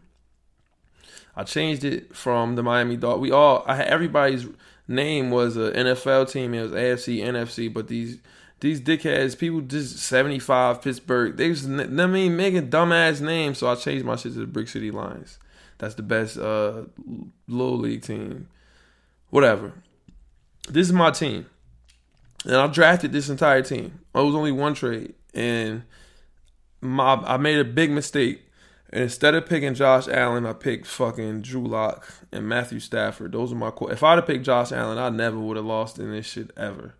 I 1.35 1.43
changed 1.43 1.83
it 1.83 2.15
from 2.15 2.55
the 2.55 2.63
Miami 2.63 2.97
Dolphins. 2.97 3.21
We 3.21 3.31
all 3.31 3.63
I 3.67 3.83
everybody's 3.83 4.47
name 4.87 5.31
was 5.31 5.55
an 5.57 5.73
NFL 5.73 6.31
team. 6.31 6.53
It 6.53 6.63
was 6.63 6.71
AFC, 6.71 7.23
NFC, 7.23 7.73
but 7.73 7.87
these 7.87 8.19
these 8.61 8.79
dickheads, 8.79 9.37
people 9.37 9.61
just 9.61 9.97
75 9.97 10.83
Pittsburgh. 10.83 11.35
They 11.35 11.49
was, 11.49 11.65
I 11.65 11.69
mean, 11.69 12.37
making 12.37 12.69
dumbass 12.69 13.19
names. 13.19 13.57
So 13.57 13.67
I 13.67 13.75
changed 13.75 14.05
my 14.05 14.15
shit 14.15 14.33
to 14.33 14.39
the 14.39 14.45
Brick 14.45 14.67
City 14.67 14.91
Lions. 14.91 15.39
That's 15.79 15.95
the 15.95 16.03
best 16.03 16.37
uh, 16.37 16.83
little 17.47 17.79
league 17.79 18.03
team. 18.03 18.47
Whatever. 19.31 19.73
This 20.69 20.85
is 20.87 20.93
my 20.93 21.09
team. 21.09 21.47
And 22.45 22.55
I 22.55 22.67
drafted 22.67 23.11
this 23.11 23.29
entire 23.29 23.63
team. 23.63 23.99
It 24.13 24.19
was 24.19 24.35
only 24.35 24.51
one 24.51 24.75
trade. 24.75 25.15
And 25.33 25.81
my 26.81 27.15
I 27.15 27.37
made 27.37 27.57
a 27.57 27.65
big 27.65 27.89
mistake. 27.89 28.45
And 28.93 29.03
instead 29.03 29.35
of 29.35 29.45
picking 29.45 29.73
Josh 29.73 30.07
Allen, 30.07 30.45
I 30.45 30.53
picked 30.53 30.85
fucking 30.85 31.41
Drew 31.41 31.65
Lock 31.65 32.11
and 32.31 32.47
Matthew 32.47 32.79
Stafford. 32.79 33.31
Those 33.31 33.53
are 33.53 33.55
my 33.55 33.71
core. 33.71 33.91
If 33.91 34.03
I'd 34.03 34.17
have 34.17 34.27
picked 34.27 34.45
Josh 34.45 34.71
Allen, 34.71 34.97
I 34.97 35.09
never 35.09 35.39
would 35.39 35.57
have 35.57 35.65
lost 35.65 35.97
in 35.97 36.11
this 36.11 36.25
shit 36.25 36.51
ever. 36.57 36.95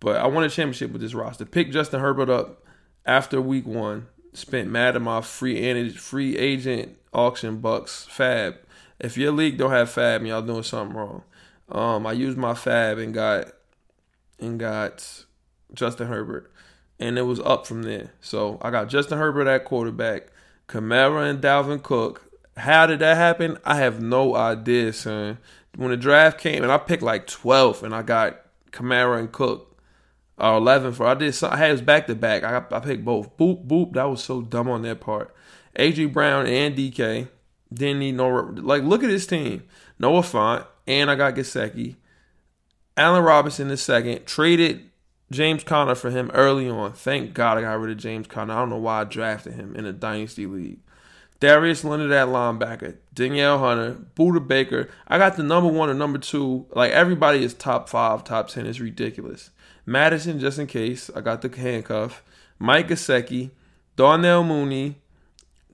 But 0.00 0.16
I 0.16 0.26
won 0.26 0.44
a 0.44 0.48
championship 0.48 0.90
with 0.90 1.02
this 1.02 1.14
roster. 1.14 1.44
Pick 1.44 1.70
Justin 1.70 2.00
Herbert 2.00 2.30
up 2.30 2.64
after 3.04 3.40
week 3.40 3.66
one. 3.66 4.06
Spent 4.32 4.68
mad 4.68 4.96
at 4.96 5.02
my 5.02 5.20
free 5.20 5.58
agent, 5.58 5.96
free 5.96 6.36
agent 6.36 6.96
auction 7.12 7.58
bucks 7.58 8.06
fab. 8.10 8.56
If 8.98 9.16
your 9.16 9.32
league 9.32 9.58
don't 9.58 9.70
have 9.70 9.90
fab, 9.90 10.24
y'all 10.24 10.42
doing 10.42 10.62
something 10.62 10.96
wrong. 10.96 11.22
Um, 11.68 12.06
I 12.06 12.12
used 12.12 12.36
my 12.36 12.54
fab 12.54 12.98
and 12.98 13.14
got 13.14 13.52
and 14.38 14.58
got 14.58 15.24
Justin 15.72 16.08
Herbert, 16.08 16.52
and 16.98 17.18
it 17.18 17.22
was 17.22 17.40
up 17.40 17.66
from 17.66 17.84
there. 17.84 18.12
So 18.20 18.58
I 18.60 18.70
got 18.70 18.88
Justin 18.88 19.18
Herbert 19.18 19.46
at 19.46 19.64
quarterback, 19.64 20.28
Kamara 20.68 21.28
and 21.28 21.40
Dalvin 21.40 21.82
Cook. 21.82 22.30
How 22.56 22.86
did 22.86 23.00
that 23.00 23.16
happen? 23.16 23.58
I 23.64 23.76
have 23.76 24.00
no 24.00 24.36
idea, 24.36 24.92
son. 24.92 25.38
When 25.76 25.90
the 25.90 25.96
draft 25.96 26.38
came, 26.38 26.62
and 26.62 26.70
I 26.70 26.78
picked 26.78 27.02
like 27.02 27.26
12th, 27.26 27.82
and 27.82 27.94
I 27.94 28.02
got 28.02 28.40
Kamara 28.70 29.18
and 29.18 29.32
Cook 29.32 29.74
uh, 30.40 30.52
or 30.52 30.58
11 30.58 30.92
for. 30.92 31.06
I 31.06 31.14
did. 31.14 31.42
I 31.42 31.56
had 31.56 31.84
back 31.86 32.06
to 32.06 32.14
back. 32.14 32.42
I 32.42 32.64
I 32.76 32.80
picked 32.80 33.04
both. 33.04 33.36
Boop 33.36 33.66
boop. 33.66 33.94
That 33.94 34.04
was 34.04 34.22
so 34.22 34.42
dumb 34.42 34.68
on 34.68 34.82
their 34.82 34.94
part. 34.94 35.34
AJ 35.78 36.12
Brown 36.12 36.46
and 36.46 36.76
DK 36.76 37.28
didn't 37.72 38.00
need 38.00 38.16
no 38.16 38.28
like. 38.28 38.82
Look 38.82 39.02
at 39.02 39.10
this 39.10 39.26
team. 39.26 39.64
Noah 39.98 40.22
Fant 40.22 40.66
and 40.86 41.10
I 41.10 41.14
got 41.14 41.34
Gesicki. 41.34 41.96
Allen 42.96 43.24
Robinson 43.24 43.68
the 43.68 43.76
second 43.76 44.26
traded 44.26 44.90
James 45.30 45.64
Conner 45.64 45.94
for 45.94 46.10
him 46.10 46.30
early 46.34 46.68
on. 46.68 46.92
Thank 46.92 47.34
God 47.34 47.58
I 47.58 47.62
got 47.62 47.80
rid 47.80 47.90
of 47.90 47.98
James 47.98 48.26
Conner. 48.26 48.54
I 48.54 48.58
don't 48.58 48.70
know 48.70 48.76
why 48.76 49.00
I 49.00 49.04
drafted 49.04 49.54
him 49.54 49.74
in 49.74 49.86
a 49.86 49.92
dynasty 49.92 50.46
league. 50.46 50.80
Darius 51.40 51.84
Leonard 51.84 52.12
at 52.12 52.28
linebacker, 52.28 52.96
Danielle 53.12 53.58
Hunter, 53.58 53.98
Budda 54.16 54.46
Baker. 54.46 54.88
I 55.08 55.18
got 55.18 55.36
the 55.36 55.42
number 55.42 55.70
one 55.70 55.90
and 55.90 55.98
number 55.98 56.18
two. 56.18 56.66
Like 56.74 56.92
everybody 56.92 57.42
is 57.42 57.52
top 57.52 57.88
five, 57.88 58.24
top 58.24 58.48
ten. 58.48 58.66
It's 58.66 58.80
ridiculous. 58.80 59.50
Mattison, 59.84 60.38
just 60.38 60.58
in 60.58 60.66
case. 60.66 61.10
I 61.14 61.20
got 61.20 61.42
the 61.42 61.54
handcuff. 61.54 62.22
Mike 62.58 62.88
Gesicki, 62.88 63.50
Darnell 63.96 64.44
Mooney, 64.44 64.96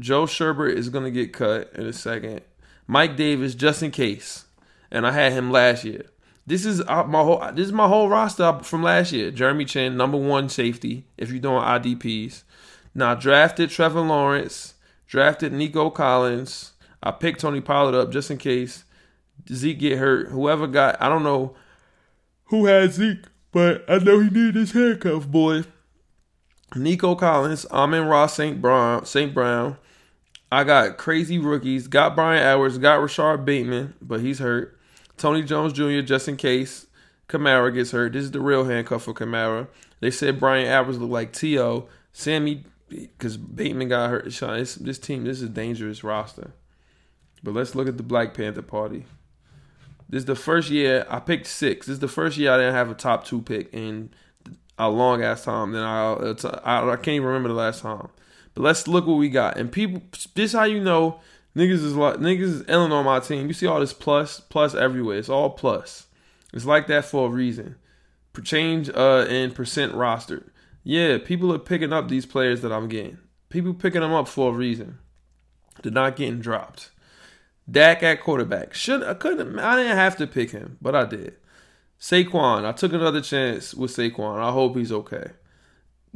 Joe 0.00 0.24
Sherbert 0.24 0.74
is 0.74 0.88
gonna 0.88 1.10
get 1.10 1.32
cut 1.32 1.70
in 1.74 1.86
a 1.86 1.92
second. 1.92 2.40
Mike 2.86 3.16
Davis, 3.16 3.54
just 3.54 3.82
in 3.82 3.90
case, 3.90 4.46
and 4.90 5.06
I 5.06 5.12
had 5.12 5.32
him 5.32 5.52
last 5.52 5.84
year. 5.84 6.06
This 6.46 6.64
is 6.64 6.80
uh, 6.82 7.04
my 7.04 7.22
whole. 7.22 7.42
This 7.52 7.66
is 7.66 7.72
my 7.72 7.86
whole 7.86 8.08
roster 8.08 8.58
from 8.62 8.82
last 8.82 9.12
year. 9.12 9.30
Jeremy 9.30 9.64
Chinn, 9.64 9.96
number 9.96 10.18
one 10.18 10.48
safety. 10.48 11.04
If 11.16 11.30
you're 11.30 11.40
doing 11.40 11.62
IDPs, 11.62 12.42
now 12.94 13.14
drafted 13.14 13.70
Trevor 13.70 14.00
Lawrence, 14.00 14.74
drafted 15.06 15.52
Nico 15.52 15.90
Collins. 15.90 16.72
I 17.02 17.12
picked 17.12 17.40
Tony 17.40 17.60
Pollard 17.60 17.94
up 17.94 18.10
just 18.10 18.30
in 18.30 18.38
case 18.38 18.84
Zeke 19.50 19.78
get 19.78 19.98
hurt. 19.98 20.28
Whoever 20.28 20.66
got, 20.66 21.00
I 21.00 21.08
don't 21.08 21.22
know 21.22 21.54
who 22.44 22.66
had 22.66 22.92
Zeke. 22.92 23.24
But 23.52 23.84
I 23.88 23.98
know 23.98 24.20
he 24.20 24.30
needed 24.30 24.54
his 24.54 24.72
handcuff, 24.72 25.26
boy. 25.26 25.64
Nico 26.76 27.16
Collins, 27.16 27.66
Amon-Ra, 27.66 28.26
St. 28.26 28.60
Brown, 28.60 29.04
St. 29.04 29.34
Brown. 29.34 29.76
I 30.52 30.64
got 30.64 30.98
crazy 30.98 31.38
rookies. 31.38 31.88
Got 31.88 32.14
Bryan 32.14 32.42
Edwards, 32.42 32.78
got 32.78 33.00
Rashod 33.00 33.44
Bateman, 33.44 33.94
but 34.00 34.20
he's 34.20 34.38
hurt. 34.38 34.78
Tony 35.20 35.42
Jones 35.42 35.74
Jr. 35.74 36.00
just 36.00 36.28
in 36.28 36.36
case 36.36 36.86
Kamara 37.28 37.72
gets 37.72 37.90
hurt. 37.90 38.14
This 38.14 38.24
is 38.24 38.30
the 38.30 38.40
real 38.40 38.64
handcuff 38.64 39.02
for 39.02 39.12
Kamara. 39.12 39.68
They 40.00 40.10
said 40.10 40.40
Bryan 40.40 40.66
Edwards 40.66 40.98
looked 40.98 41.12
like 41.12 41.32
T.O. 41.32 41.88
Sammy, 42.12 42.64
because 42.88 43.36
Bateman 43.36 43.90
got 43.90 44.08
hurt. 44.08 44.24
This, 44.24 44.74
this 44.76 44.98
team, 44.98 45.24
this 45.24 45.36
is 45.36 45.44
a 45.44 45.48
dangerous 45.52 46.02
roster. 46.02 46.52
But 47.42 47.54
let's 47.54 47.74
look 47.74 47.86
at 47.86 47.98
the 47.98 48.02
Black 48.02 48.32
Panther 48.32 48.62
Party. 48.62 49.04
This 50.08 50.20
is 50.20 50.24
the 50.24 50.34
first 50.34 50.70
year 50.70 51.06
I 51.08 51.20
picked 51.20 51.46
six. 51.46 51.86
This 51.86 51.94
is 51.94 52.00
the 52.00 52.08
first 52.08 52.38
year 52.38 52.52
I 52.52 52.56
didn't 52.56 52.74
have 52.74 52.90
a 52.90 52.94
top 52.94 53.24
two 53.26 53.42
pick 53.42 53.72
in 53.72 54.10
a 54.78 54.88
long 54.88 55.22
ass 55.22 55.44
time. 55.44 55.72
Then 55.72 55.82
I, 55.82 56.14
I, 56.64 56.90
I 56.90 56.96
can't 56.96 57.08
even 57.08 57.28
remember 57.28 57.50
the 57.50 57.54
last 57.54 57.82
time. 57.82 58.08
But 58.54 58.62
let's 58.62 58.88
look 58.88 59.06
what 59.06 59.18
we 59.18 59.28
got. 59.28 59.58
And 59.58 59.70
people, 59.70 60.02
this 60.34 60.54
how 60.54 60.64
you 60.64 60.80
know 60.80 61.20
niggas 61.56 61.84
is 61.84 61.96
like 61.96 62.16
niggas 62.16 62.42
is 62.42 62.64
Ellen 62.68 62.92
on 62.92 63.04
my 63.04 63.20
team. 63.20 63.46
You 63.46 63.52
see 63.52 63.66
all 63.66 63.80
this 63.80 63.92
plus 63.92 64.40
plus 64.40 64.74
everywhere. 64.74 65.18
It's 65.18 65.28
all 65.28 65.50
plus. 65.50 66.06
It's 66.52 66.64
like 66.64 66.86
that 66.88 67.04
for 67.04 67.28
a 67.28 67.30
reason. 67.30 67.76
Change 68.42 68.88
uh 68.90 69.26
in 69.28 69.52
percent 69.52 69.94
roster. 69.94 70.52
Yeah, 70.82 71.18
people 71.18 71.52
are 71.52 71.58
picking 71.58 71.92
up 71.92 72.08
these 72.08 72.24
players 72.24 72.62
that 72.62 72.72
I'm 72.72 72.88
getting. 72.88 73.18
People 73.50 73.74
picking 73.74 74.00
them 74.00 74.12
up 74.12 74.28
for 74.28 74.50
a 74.50 74.56
reason. 74.56 74.98
They're 75.82 75.92
not 75.92 76.16
getting 76.16 76.40
dropped. 76.40 76.90
Dak 77.70 78.02
at 78.02 78.22
quarterback. 78.22 78.74
Should 78.74 79.02
I 79.02 79.14
couldn't 79.14 79.58
I 79.58 79.76
didn't 79.76 79.96
have 79.96 80.16
to 80.16 80.26
pick 80.26 80.50
him, 80.52 80.78
but 80.80 80.94
I 80.94 81.04
did. 81.04 81.36
Saquon, 82.00 82.64
I 82.64 82.72
took 82.72 82.94
another 82.94 83.20
chance 83.20 83.74
with 83.74 83.94
Saquon. 83.94 84.40
I 84.40 84.52
hope 84.52 84.76
he's 84.76 84.90
okay. 84.90 85.32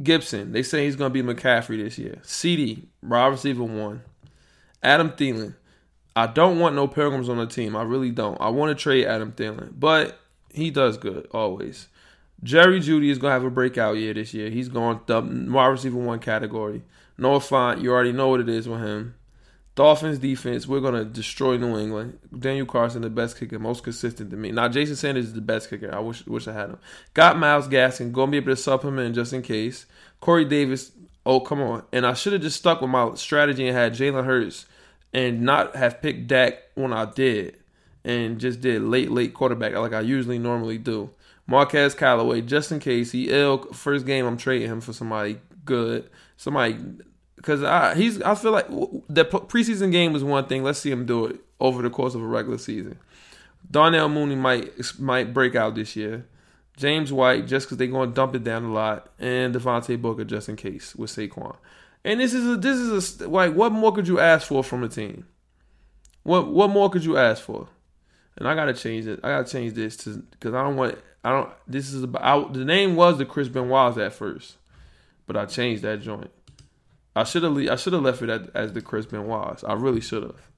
Gibson, 0.01 0.51
they 0.51 0.63
say 0.63 0.85
he's 0.85 0.95
gonna 0.95 1.11
be 1.11 1.21
McCaffrey 1.21 1.81
this 1.81 1.97
year. 1.99 2.19
CeeDee, 2.23 2.87
wide 3.03 3.27
receiver 3.27 3.63
one. 3.63 4.01
Adam 4.85 5.11
Thielen. 5.11 5.55
I 6.15 6.27
don't 6.27 6.59
want 6.59 6.75
no 6.75 6.87
pilgrims 6.87 7.27
on 7.27 7.37
the 7.37 7.45
team. 7.45 7.75
I 7.75 7.83
really 7.83 8.11
don't. 8.11 8.39
I 8.39 8.49
want 8.49 8.75
to 8.75 8.81
trade 8.81 9.05
Adam 9.05 9.33
Thielen, 9.33 9.73
but 9.77 10.19
he 10.53 10.71
does 10.71 10.97
good 10.97 11.27
always. 11.31 11.87
Jerry 12.43 12.79
Jeudy 12.79 13.09
is 13.09 13.17
gonna 13.17 13.33
have 13.33 13.43
a 13.43 13.49
breakout 13.49 13.97
year 13.97 14.13
this 14.13 14.33
year. 14.33 14.49
He's 14.49 14.69
going 14.69 14.99
the 15.07 15.21
wide 15.21 15.67
receiver 15.67 15.97
one 15.97 16.19
category. 16.19 16.83
Noah 17.17 17.39
Fant, 17.39 17.81
you 17.81 17.91
already 17.91 18.11
know 18.11 18.27
what 18.29 18.39
it 18.39 18.49
is 18.49 18.67
with 18.67 18.81
him. 18.81 19.15
Dolphins 19.73 20.19
defense, 20.19 20.67
we're 20.67 20.79
gonna 20.79 21.03
destroy 21.03 21.57
New 21.57 21.77
England. 21.77 22.19
Daniel 22.37 22.65
Carlson, 22.65 23.01
the 23.01 23.09
best 23.09 23.37
kicker, 23.37 23.59
most 23.59 23.83
consistent 23.83 24.29
to 24.31 24.37
me. 24.37 24.51
Now 24.51 24.69
Jason 24.69 24.95
Sanders 24.95 25.25
is 25.25 25.33
the 25.33 25.41
best 25.41 25.69
kicker. 25.69 25.93
I 25.93 25.99
wish 25.99 26.25
wish 26.27 26.47
I 26.47 26.53
had 26.53 26.69
him. 26.69 26.79
Got 27.13 27.37
Myles 27.37 27.67
Gaskin, 27.67 28.13
gonna 28.13 28.31
be 28.31 28.37
able 28.37 28.53
to 28.53 28.55
supplement 28.55 29.15
just 29.15 29.33
in 29.33 29.41
case. 29.41 29.85
Corey 30.21 30.45
Davis, 30.45 30.91
oh 31.25 31.41
come 31.41 31.61
on. 31.61 31.83
And 31.91 32.05
I 32.05 32.13
should 32.13 32.33
have 32.33 32.41
just 32.41 32.57
stuck 32.57 32.79
with 32.79 32.89
my 32.89 33.15
strategy 33.15 33.67
and 33.67 33.75
had 33.75 33.93
Jalen 33.93 34.25
Hurts 34.25 34.65
and 35.15 35.41
not 35.41 35.77
have 35.77 36.01
picked 36.01 36.27
Dak 36.27 36.61
when 36.75 36.91
I 36.91 37.05
did. 37.05 37.55
And 38.03 38.37
just 38.37 38.59
did 38.61 38.83
late, 38.83 39.09
late 39.09 39.33
quarterback 39.33 39.73
like 39.73 39.93
I 39.93 40.01
usually 40.01 40.37
normally 40.37 40.77
do. 40.77 41.09
Marquez 41.47 41.95
Callaway, 41.95 42.41
just 42.41 42.71
in 42.71 42.79
case 42.79 43.13
he 43.13 43.29
ill. 43.29 43.63
First 43.71 44.05
game, 44.05 44.25
I'm 44.25 44.37
trading 44.37 44.69
him 44.69 44.81
for 44.81 44.93
somebody 44.93 45.39
good. 45.63 46.09
Somebody 46.37 46.77
because 47.37 47.63
I 47.63 47.95
he's 47.95 48.21
I 48.21 48.35
feel 48.35 48.51
like 48.51 48.67
the 48.67 49.25
preseason 49.25 49.91
game 49.91 50.11
was 50.11 50.23
one 50.23 50.45
thing. 50.47 50.63
Let's 50.63 50.79
see 50.79 50.91
him 50.91 51.05
do 51.05 51.27
it 51.27 51.39
over 51.59 51.81
the 51.81 51.89
course 51.89 52.13
of 52.13 52.21
a 52.21 52.27
regular 52.27 52.57
season. 52.57 52.99
Darnell 53.71 54.09
Mooney 54.09 54.35
might 54.35 54.99
might 54.99 55.33
break 55.33 55.55
out 55.55 55.75
this 55.75 55.95
year. 55.95 56.27
James 56.77 57.13
White 57.13 57.47
just 57.47 57.67
because 57.67 57.77
they're 57.77 57.87
going 57.87 58.09
to 58.09 58.15
dump 58.15 58.35
it 58.35 58.43
down 58.43 58.65
a 58.65 58.73
lot, 58.73 59.09
and 59.17 59.55
Devontae 59.55 60.01
Booker 60.01 60.25
just 60.25 60.49
in 60.49 60.57
case 60.57 60.93
with 60.95 61.09
Saquon. 61.09 61.55
And 62.05 62.19
this 62.19 62.35
is 62.35 62.47
a 62.47 62.55
this 62.55 62.77
is 62.77 63.19
a 63.19 63.27
like 63.27 63.55
what 63.55 63.71
more 63.71 63.91
could 63.91 64.07
you 64.07 64.19
ask 64.19 64.47
for 64.47 64.63
from 64.63 64.83
a 64.83 64.87
team? 64.87 65.25
What 66.21 66.47
what 66.47 66.69
more 66.69 66.91
could 66.91 67.03
you 67.03 67.17
ask 67.17 67.41
for? 67.41 67.67
And 68.37 68.47
I 68.47 68.53
gotta 68.53 68.75
change 68.75 69.07
it. 69.07 69.19
I 69.23 69.29
gotta 69.29 69.49
change 69.49 69.73
this 69.73 69.97
to 69.97 70.23
because 70.29 70.53
I 70.53 70.61
don't 70.63 70.75
want 70.75 70.99
I 71.23 71.31
don't. 71.31 71.49
This 71.67 71.91
is 71.91 72.03
about 72.03 72.21
I, 72.23 72.53
the 72.53 72.63
name 72.63 72.95
was 72.95 73.17
the 73.17 73.25
Chris 73.25 73.49
Benoit 73.49 73.97
at 73.97 74.13
first, 74.13 74.57
but 75.25 75.35
I 75.35 75.47
changed 75.47 75.81
that 75.81 76.01
joint. 76.01 76.29
I 77.15 77.23
should 77.23 77.41
have 77.41 77.57
I 77.57 77.75
should 77.75 77.93
have 77.93 78.03
left 78.03 78.21
it 78.21 78.29
at, 78.29 78.55
as 78.55 78.71
the 78.73 78.81
Chris 78.81 79.07
Benoit. 79.07 79.63
I 79.67 79.73
really 79.73 80.01
should 80.01 80.21
have, 80.21 80.49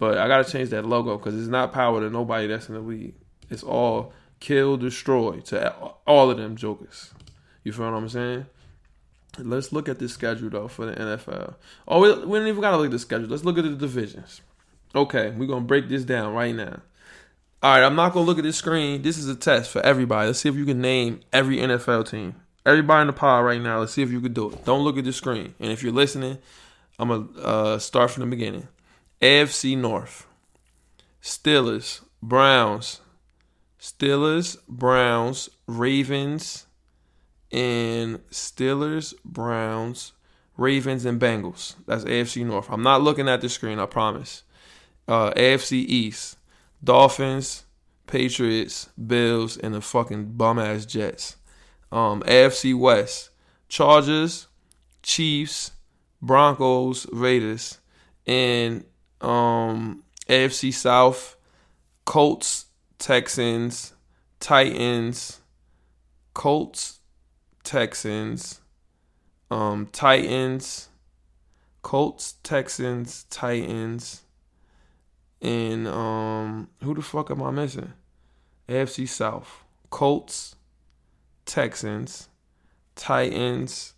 but 0.00 0.18
I 0.18 0.26
gotta 0.26 0.50
change 0.50 0.70
that 0.70 0.84
logo 0.84 1.18
because 1.18 1.38
it's 1.38 1.48
not 1.48 1.72
power 1.72 2.00
to 2.00 2.10
nobody 2.10 2.48
that's 2.48 2.68
in 2.68 2.74
the 2.74 2.80
league. 2.80 3.14
It's 3.48 3.62
all 3.62 4.12
kill, 4.40 4.76
destroy 4.76 5.38
to 5.38 5.72
all 6.04 6.32
of 6.32 6.36
them 6.36 6.56
jokers. 6.56 7.14
You 7.62 7.70
feel 7.70 7.84
what 7.84 7.96
I'm 7.96 8.08
saying? 8.08 8.46
Let's 9.44 9.72
look 9.72 9.88
at 9.88 9.98
this 9.98 10.12
schedule 10.12 10.50
though 10.50 10.68
for 10.68 10.86
the 10.86 10.92
NFL. 10.92 11.54
Oh, 11.88 12.00
we, 12.00 12.26
we 12.26 12.38
don't 12.38 12.48
even 12.48 12.60
gotta 12.60 12.76
look 12.76 12.86
at 12.86 12.92
the 12.92 12.98
schedule. 12.98 13.28
Let's 13.28 13.44
look 13.44 13.58
at 13.58 13.64
the 13.64 13.70
divisions. 13.70 14.40
Okay, 14.94 15.30
we're 15.30 15.46
gonna 15.46 15.64
break 15.64 15.88
this 15.88 16.04
down 16.04 16.34
right 16.34 16.54
now. 16.54 16.80
All 17.62 17.74
right, 17.74 17.84
I'm 17.84 17.94
not 17.94 18.12
gonna 18.12 18.26
look 18.26 18.38
at 18.38 18.44
this 18.44 18.56
screen. 18.56 19.02
This 19.02 19.18
is 19.18 19.28
a 19.28 19.34
test 19.34 19.70
for 19.70 19.80
everybody. 19.82 20.28
Let's 20.28 20.40
see 20.40 20.48
if 20.48 20.56
you 20.56 20.64
can 20.64 20.80
name 20.80 21.20
every 21.32 21.58
NFL 21.58 22.08
team. 22.08 22.34
Everybody 22.64 23.02
in 23.02 23.06
the 23.08 23.12
pod 23.12 23.44
right 23.44 23.60
now. 23.60 23.80
Let's 23.80 23.92
see 23.92 24.02
if 24.02 24.10
you 24.10 24.20
can 24.20 24.32
do 24.32 24.50
it. 24.50 24.64
Don't 24.64 24.84
look 24.84 24.98
at 24.98 25.04
the 25.04 25.12
screen. 25.12 25.54
And 25.60 25.70
if 25.70 25.82
you're 25.82 25.92
listening, 25.92 26.38
I'm 26.98 27.08
gonna 27.08 27.40
uh, 27.40 27.78
start 27.78 28.10
from 28.10 28.22
the 28.22 28.30
beginning. 28.30 28.68
AFC 29.20 29.76
North. 29.76 30.26
Steelers, 31.22 32.00
Browns, 32.22 33.00
Steelers, 33.78 34.56
Browns, 34.68 35.50
Ravens, 35.66 36.66
and 37.52 38.18
Steelers, 38.30 39.14
Browns, 39.24 40.12
Ravens, 40.56 41.04
and 41.04 41.20
Bengals. 41.20 41.74
That's 41.86 42.04
AFC 42.04 42.44
North. 42.44 42.68
I'm 42.70 42.82
not 42.82 43.02
looking 43.02 43.28
at 43.28 43.40
the 43.40 43.48
screen, 43.48 43.78
I 43.78 43.86
promise. 43.86 44.42
Uh, 45.08 45.32
AFC 45.32 45.72
East, 45.72 46.38
Dolphins, 46.82 47.64
Patriots, 48.06 48.88
Bills, 49.04 49.56
and 49.56 49.74
the 49.74 49.80
fucking 49.80 50.32
bum 50.32 50.58
ass 50.58 50.84
Jets. 50.84 51.36
Um, 51.90 52.22
AFC 52.22 52.78
West, 52.78 53.30
Chargers, 53.68 54.46
Chiefs, 55.02 55.72
Broncos, 56.22 57.06
Raiders, 57.12 57.78
and 58.26 58.84
um, 59.20 60.04
AFC 60.28 60.72
South, 60.72 61.36
Colts, 62.04 62.66
Texans, 62.98 63.94
Titans, 64.38 65.40
Colts, 66.34 66.99
Texans, 67.70 68.60
um, 69.48 69.86
Titans, 69.92 70.88
Colts, 71.82 72.34
Texans, 72.42 73.26
Titans, 73.30 74.22
and 75.40 75.86
um, 75.86 76.68
who 76.82 76.96
the 76.96 77.00
fuck 77.00 77.30
am 77.30 77.40
I 77.44 77.52
missing? 77.52 77.92
AFC 78.68 79.06
South, 79.06 79.62
Colts, 79.88 80.56
Texans, 81.46 82.28
Titans, 82.96 83.94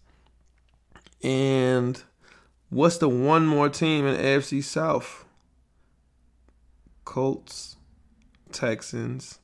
and 1.23 2.03
what's 2.69 2.99
the 2.99 3.09
one 3.09 3.47
more 3.47 3.71
team 3.71 4.07
in 4.07 4.17
AFC 4.17 4.63
South? 4.63 5.25
Colts, 7.07 7.77
Texans, 8.53 9.39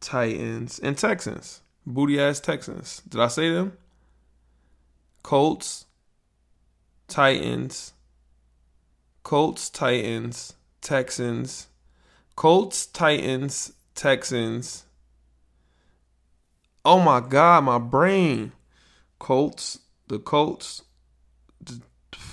Titans, 0.00 0.78
and 0.78 0.96
Texans. 0.96 1.63
Booty 1.86 2.20
ass 2.20 2.40
Texans. 2.40 3.02
Did 3.08 3.20
I 3.20 3.28
say 3.28 3.50
them? 3.50 3.76
Colts, 5.22 5.86
Titans, 7.08 7.92
Colts, 9.22 9.70
Titans, 9.70 10.54
Texans, 10.80 11.68
Colts, 12.36 12.86
Titans, 12.86 13.72
Texans. 13.94 14.84
Oh 16.84 17.00
my 17.00 17.20
God, 17.20 17.64
my 17.64 17.78
brain. 17.78 18.52
Colts, 19.18 19.78
the 20.08 20.18
Colts, 20.18 20.82
the, 21.60 21.80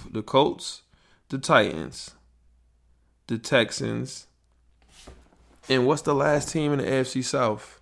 the 0.09 0.21
Colts, 0.21 0.81
the 1.29 1.37
Titans, 1.37 2.11
the 3.27 3.37
Texans, 3.37 4.27
and 5.69 5.87
what's 5.87 6.01
the 6.01 6.13
last 6.13 6.49
team 6.49 6.73
in 6.73 6.79
the 6.79 6.85
AFC 6.85 7.23
South? 7.23 7.80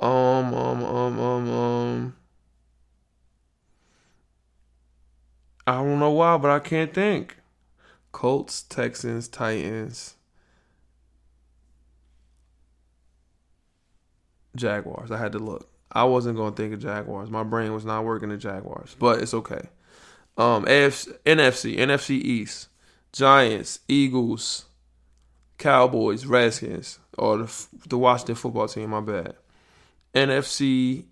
Um, 0.00 0.54
um, 0.54 0.84
um, 0.84 1.18
um, 1.18 1.50
um. 1.50 2.16
I 5.66 5.76
don't 5.76 5.98
know 5.98 6.10
why, 6.10 6.36
but 6.36 6.50
I 6.50 6.58
can't 6.58 6.92
think. 6.92 7.36
Colts, 8.12 8.62
Texans, 8.62 9.28
Titans, 9.28 10.14
Jaguars. 14.54 15.10
I 15.10 15.18
had 15.18 15.32
to 15.32 15.38
look. 15.38 15.68
I 15.90 16.04
wasn't 16.04 16.36
gonna 16.36 16.54
think 16.54 16.74
of 16.74 16.80
Jaguars. 16.80 17.30
My 17.30 17.42
brain 17.42 17.72
was 17.72 17.84
not 17.84 18.04
working 18.04 18.28
the 18.28 18.36
Jaguars, 18.36 18.96
but 18.98 19.20
it's 19.22 19.34
okay. 19.34 19.68
Um, 20.36 20.64
AFC, 20.64 21.16
NFC, 21.24 21.78
NFC 21.78 22.10
East, 22.20 22.68
Giants, 23.12 23.80
Eagles, 23.88 24.66
Cowboys, 25.58 26.26
Redskins, 26.26 26.98
or 27.16 27.38
the, 27.38 27.66
the 27.86 27.98
Washington 27.98 28.34
football 28.34 28.68
team. 28.68 28.90
My 28.90 29.00
bad. 29.00 29.34
NFC 30.14 31.04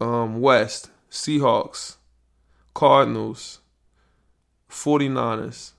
um, 0.00 0.40
West, 0.40 0.90
Seahawks, 1.10 1.96
Cardinals, 2.74 3.60
49ers, 4.68 5.72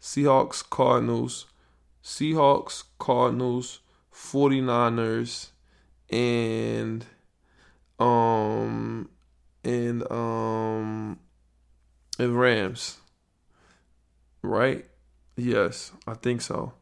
Seahawks, 0.00 0.68
Cardinals, 0.68 1.46
Seahawks, 2.02 2.84
Cardinals, 2.98 3.80
49ers, 4.12 5.50
and 6.10 7.04
um 7.98 9.08
and 9.64 10.10
um 10.10 11.18
and 12.18 12.40
Rams. 12.40 12.98
Right? 14.42 14.86
Yes, 15.36 15.92
I 16.06 16.14
think 16.14 16.40
so. 16.40 16.72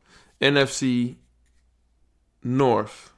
NFC 0.40 1.16
North. 2.42 3.12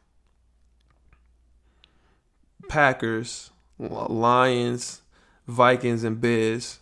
Packers, 2.68 3.50
Lions, 3.78 5.02
Vikings, 5.46 6.04
and 6.04 6.20
Bears. 6.20 6.78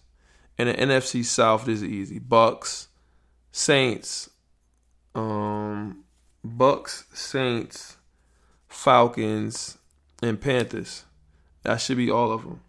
And 0.59 0.68
the 0.68 0.75
NFC 0.75 1.25
South 1.25 1.68
is 1.68 1.85
easy. 1.85 2.18
Bucks, 2.18 2.88
Saints, 3.53 4.31
um, 5.14 6.05
Bucks, 6.42 7.05
Saints, 7.12 7.96
Falcons, 8.68 9.79
and 10.22 10.40
Panthers. 10.40 11.05
That 11.62 11.81
should 11.81 11.96
be 11.96 12.11
all 12.11 12.33
of 12.33 12.42
them. 12.42 12.61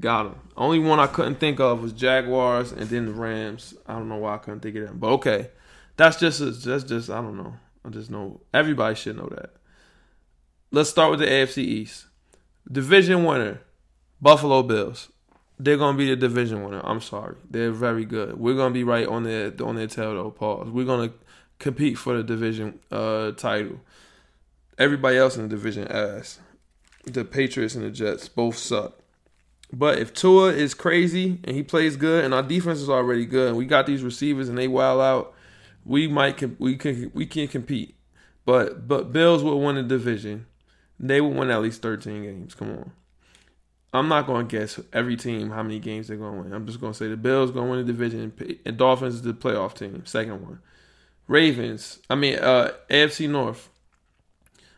Got 0.00 0.24
them. 0.24 0.40
Only 0.56 0.78
one 0.78 0.98
I 0.98 1.06
couldn't 1.06 1.36
think 1.36 1.60
of 1.60 1.82
was 1.82 1.92
Jaguars 1.92 2.72
and 2.72 2.88
then 2.88 3.06
the 3.06 3.12
Rams. 3.12 3.74
I 3.86 3.94
don't 3.94 4.08
know 4.08 4.16
why 4.16 4.34
I 4.34 4.38
couldn't 4.38 4.60
think 4.60 4.76
of 4.76 4.88
them, 4.88 4.98
but 4.98 5.08
okay, 5.12 5.50
that's 5.96 6.18
just 6.18 6.40
a, 6.40 6.46
that's 6.46 6.84
just 6.84 7.10
I 7.10 7.20
don't 7.20 7.36
know. 7.36 7.54
I 7.84 7.90
just 7.90 8.10
know 8.10 8.40
everybody 8.54 8.94
should 8.94 9.16
know 9.16 9.28
that. 9.30 9.54
Let's 10.72 10.90
start 10.90 11.10
with 11.10 11.20
the 11.20 11.26
AFC 11.26 11.58
East. 11.58 12.06
Division 12.70 13.24
winner, 13.24 13.60
Buffalo 14.20 14.62
Bills 14.62 15.08
they're 15.60 15.76
gonna 15.76 15.96
be 15.96 16.08
the 16.08 16.16
division 16.16 16.64
winner. 16.64 16.80
I'm 16.82 17.00
sorry, 17.00 17.36
they're 17.48 17.70
very 17.70 18.06
good. 18.06 18.38
We're 18.38 18.56
gonna 18.56 18.72
be 18.72 18.82
right 18.84 19.06
on 19.06 19.24
their 19.24 19.52
on 19.62 19.76
their 19.76 19.86
tail 19.86 20.14
though. 20.14 20.30
Pause. 20.30 20.70
We're 20.70 20.86
gonna 20.86 21.12
compete 21.58 21.98
for 21.98 22.16
the 22.16 22.22
division 22.22 22.78
uh, 22.90 23.32
title. 23.32 23.80
Everybody 24.78 25.18
else 25.18 25.36
in 25.36 25.42
the 25.42 25.48
division 25.48 25.86
ass. 25.88 26.40
The 27.04 27.24
Patriots 27.24 27.74
and 27.74 27.84
the 27.84 27.90
Jets 27.90 28.28
both 28.28 28.56
suck. 28.56 28.98
But 29.72 29.98
if 29.98 30.12
Tua 30.12 30.52
is 30.52 30.74
crazy 30.74 31.38
and 31.44 31.54
he 31.54 31.62
plays 31.62 31.96
good, 31.96 32.24
and 32.24 32.34
our 32.34 32.42
defense 32.42 32.80
is 32.80 32.90
already 32.90 33.26
good, 33.26 33.48
and 33.48 33.56
we 33.56 33.66
got 33.66 33.86
these 33.86 34.02
receivers 34.02 34.48
and 34.48 34.56
they 34.56 34.68
wild 34.68 35.00
out, 35.00 35.34
we 35.84 36.08
might 36.08 36.58
we 36.58 36.76
can 36.76 37.10
we 37.14 37.26
can 37.26 37.48
compete. 37.48 37.96
But 38.46 38.88
but 38.88 39.12
Bills 39.12 39.42
will 39.42 39.60
win 39.60 39.76
the 39.76 39.82
division. 39.82 40.46
They 41.02 41.22
will 41.22 41.32
win 41.32 41.50
at 41.50 41.62
least 41.62 41.80
13 41.80 42.22
games. 42.22 42.54
Come 42.54 42.70
on. 42.70 42.92
I'm 43.92 44.06
not 44.06 44.26
going 44.26 44.46
to 44.46 44.58
guess 44.58 44.78
every 44.92 45.16
team 45.16 45.50
how 45.50 45.62
many 45.62 45.80
games 45.80 46.06
they're 46.06 46.16
going 46.16 46.36
to 46.36 46.42
win. 46.42 46.52
I'm 46.52 46.66
just 46.66 46.80
going 46.80 46.92
to 46.92 46.98
say 46.98 47.08
the 47.08 47.16
Bills 47.16 47.50
going 47.50 47.66
to 47.66 47.70
win 47.70 47.86
the 47.86 47.92
division, 47.92 48.60
and 48.64 48.76
Dolphins 48.76 49.16
is 49.16 49.22
the 49.22 49.32
playoff 49.32 49.74
team, 49.74 50.04
second 50.06 50.42
one. 50.42 50.60
Ravens, 51.26 52.00
I 52.08 52.14
mean 52.16 52.38
uh, 52.38 52.72
AFC 52.88 53.28
North. 53.28 53.68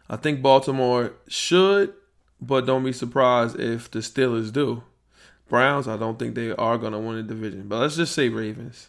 I 0.08 0.16
think 0.16 0.42
Baltimore 0.42 1.14
should, 1.28 1.92
but 2.40 2.66
don't 2.66 2.84
be 2.84 2.92
surprised 2.92 3.58
if 3.58 3.90
the 3.90 3.98
Steelers 3.98 4.52
do. 4.52 4.82
Browns, 5.48 5.88
I 5.88 5.96
don't 5.96 6.18
think 6.18 6.34
they 6.34 6.50
are 6.52 6.78
going 6.78 6.92
to 6.92 6.98
win 6.98 7.16
the 7.16 7.22
division, 7.22 7.68
but 7.68 7.80
let's 7.80 7.96
just 7.96 8.14
say 8.14 8.28
Ravens. 8.28 8.88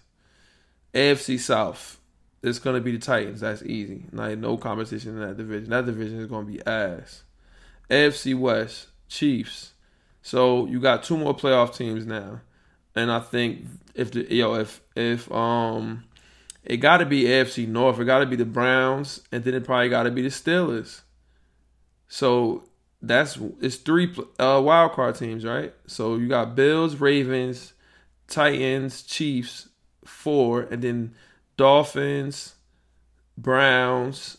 AFC 0.94 1.40
South, 1.40 2.00
it's 2.44 2.60
gonna 2.60 2.82
be 2.82 2.92
the 2.92 3.00
Titans. 3.00 3.40
That's 3.40 3.64
easy. 3.64 4.06
Like 4.12 4.38
no 4.38 4.58
competition 4.58 5.12
in 5.12 5.28
that 5.28 5.38
division. 5.38 5.70
That 5.70 5.86
division 5.86 6.20
is 6.20 6.28
gonna 6.28 6.46
be 6.46 6.66
ass. 6.66 7.24
AFC 7.90 8.38
West, 8.38 8.88
Chiefs. 9.08 9.74
So 10.22 10.66
you 10.68 10.80
got 10.80 11.04
two 11.04 11.18
more 11.18 11.36
playoff 11.36 11.76
teams 11.76 12.06
now, 12.06 12.42
and 12.96 13.12
I 13.12 13.20
think 13.20 13.66
if 13.96 14.12
the 14.12 14.32
yo 14.34 14.56
if 14.56 14.82
if 14.96 15.32
um 15.32 16.04
it 16.64 16.78
got 16.78 16.98
to 16.98 17.06
be 17.06 17.24
AFC 17.24 17.68
North, 17.68 18.00
it 18.00 18.06
got 18.06 18.20
to 18.20 18.26
be 18.26 18.38
the 18.38 18.46
Browns, 18.46 19.22
and 19.32 19.44
then 19.44 19.54
it 19.54 19.66
probably 19.66 19.90
got 19.90 20.04
to 20.04 20.12
be 20.12 20.22
the 20.22 20.30
Steelers. 20.30 21.02
So 22.08 22.64
that's 23.02 23.38
it's 23.60 23.76
three 23.76 24.16
uh, 24.40 24.62
wild 24.64 24.94
card 24.94 25.16
teams, 25.16 25.46
right? 25.46 25.74
So 25.88 26.16
you 26.16 26.30
got 26.30 26.56
Bills, 26.56 26.96
Ravens, 26.96 27.74
Titans, 28.28 29.04
Chiefs, 29.04 29.68
four, 30.06 30.62
and 30.62 30.82
then 30.82 31.16
Dolphins, 31.58 32.56
Browns, 33.38 34.38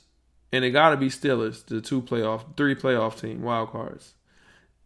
and 0.53 0.65
it 0.65 0.71
got 0.71 0.91
to 0.91 0.97
be 0.97 1.09
Steelers, 1.09 1.65
the 1.67 1.81
two 1.81 2.03
playoff, 2.03 2.57
three 2.57 2.75
playoff 2.75 3.21
team 3.21 3.43
wild 3.43 3.71
cards. 3.71 4.15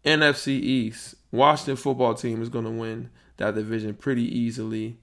NFC 0.05 0.49
East, 0.49 1.15
Washington 1.31 1.77
football 1.77 2.15
team 2.15 2.41
is 2.41 2.49
going 2.49 2.65
to 2.65 2.71
win 2.71 3.11
that 3.37 3.55
division 3.55 3.95
pretty 3.95 4.23
easily. 4.23 4.99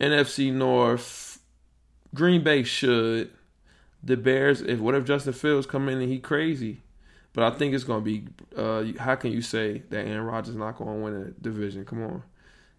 NFC 0.00 0.52
North, 0.52 1.40
Green 2.14 2.42
Bay 2.42 2.62
should. 2.62 3.30
The 4.02 4.16
Bears, 4.16 4.60
if 4.60 4.78
what 4.78 4.94
if 4.94 5.04
Justin 5.04 5.32
Fields 5.32 5.66
come 5.66 5.88
in 5.88 6.00
and 6.00 6.08
he 6.08 6.20
crazy? 6.20 6.82
But 7.32 7.52
I 7.52 7.56
think 7.56 7.74
it's 7.74 7.84
gonna 7.84 8.00
be. 8.00 8.26
Uh, 8.56 8.84
how 8.98 9.16
can 9.16 9.32
you 9.32 9.42
say 9.42 9.82
that 9.90 10.06
Aaron 10.06 10.24
Rodgers 10.24 10.54
not 10.54 10.76
gonna 10.76 10.94
win 10.94 11.14
a 11.14 11.42
division? 11.42 11.84
Come 11.84 12.02
on. 12.04 12.22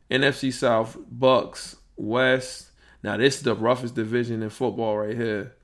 NFC 0.09 0.51
South, 0.51 0.97
Bucks, 1.09 1.75
West. 1.97 2.68
Now 3.03 3.17
this 3.17 3.37
is 3.37 3.43
the 3.43 3.55
roughest 3.55 3.95
division 3.95 4.43
in 4.43 4.49
football 4.49 4.97
right 4.97 5.15
here. 5.15 5.55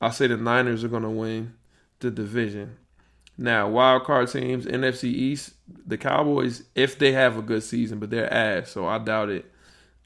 I 0.00 0.10
say 0.10 0.26
the 0.26 0.36
Niners 0.36 0.84
are 0.84 0.88
gonna 0.88 1.10
win 1.10 1.54
the 2.00 2.10
division. 2.10 2.76
Now 3.38 3.68
wild 3.68 4.04
card 4.04 4.30
teams, 4.30 4.66
NFC 4.66 5.04
East, 5.04 5.54
the 5.86 5.96
Cowboys, 5.96 6.64
if 6.74 6.98
they 6.98 7.12
have 7.12 7.36
a 7.36 7.42
good 7.42 7.62
season, 7.62 7.98
but 7.98 8.10
they're 8.10 8.32
ass, 8.32 8.70
so 8.70 8.86
I 8.86 8.98
doubt 8.98 9.30
it. 9.30 9.46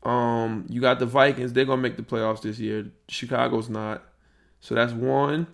Um, 0.03 0.67
you 0.69 0.81
got 0.81 1.01
the 1.01 1.07
Vikings. 1.07 1.53
They're 1.53 1.65
gonna 1.65 1.83
make 1.83 1.97
the 1.97 2.03
playoffs 2.03 2.43
this 2.43 2.59
year. 2.59 2.87
Chicago's 3.09 3.69
not. 3.69 4.03
So 4.61 4.75
that's 4.75 4.93
one 4.93 5.49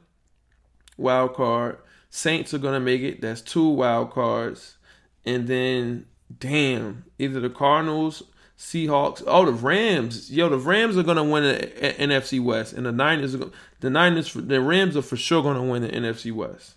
wild 0.97 1.35
card. 1.35 1.79
Saints 2.11 2.53
are 2.53 2.59
gonna 2.59 2.81
make 2.81 3.03
it. 3.03 3.21
That's 3.21 3.41
two 3.41 3.69
wild 3.69 4.11
cards. 4.11 4.77
And 5.25 5.47
then 5.47 6.07
damn, 6.38 7.05
either 7.19 7.41
the 7.41 7.51
Cardinals, 7.51 8.23
Seahawks, 8.62 9.25
oh 9.27 9.44
the 9.44 9.53
Rams. 9.53 10.31
Yo, 10.31 10.48
the 10.48 10.57
Rams 10.57 10.96
are 10.96 11.03
gonna 11.03 11.25
win 11.25 11.42
the 11.42 11.66
NFC 11.98 12.40
West, 12.40 12.72
and 12.72 12.87
the 12.87 12.92
Niners. 12.92 13.35
Are, 13.35 13.51
the 13.81 13.90
Niners, 13.90 14.33
the 14.33 14.61
Rams 14.61 14.96
are 14.96 15.03
for 15.03 15.16
sure 15.16 15.42
gonna 15.42 15.64
win 15.64 15.83
the 15.83 15.88
NFC 15.88 16.33
West 16.33 16.77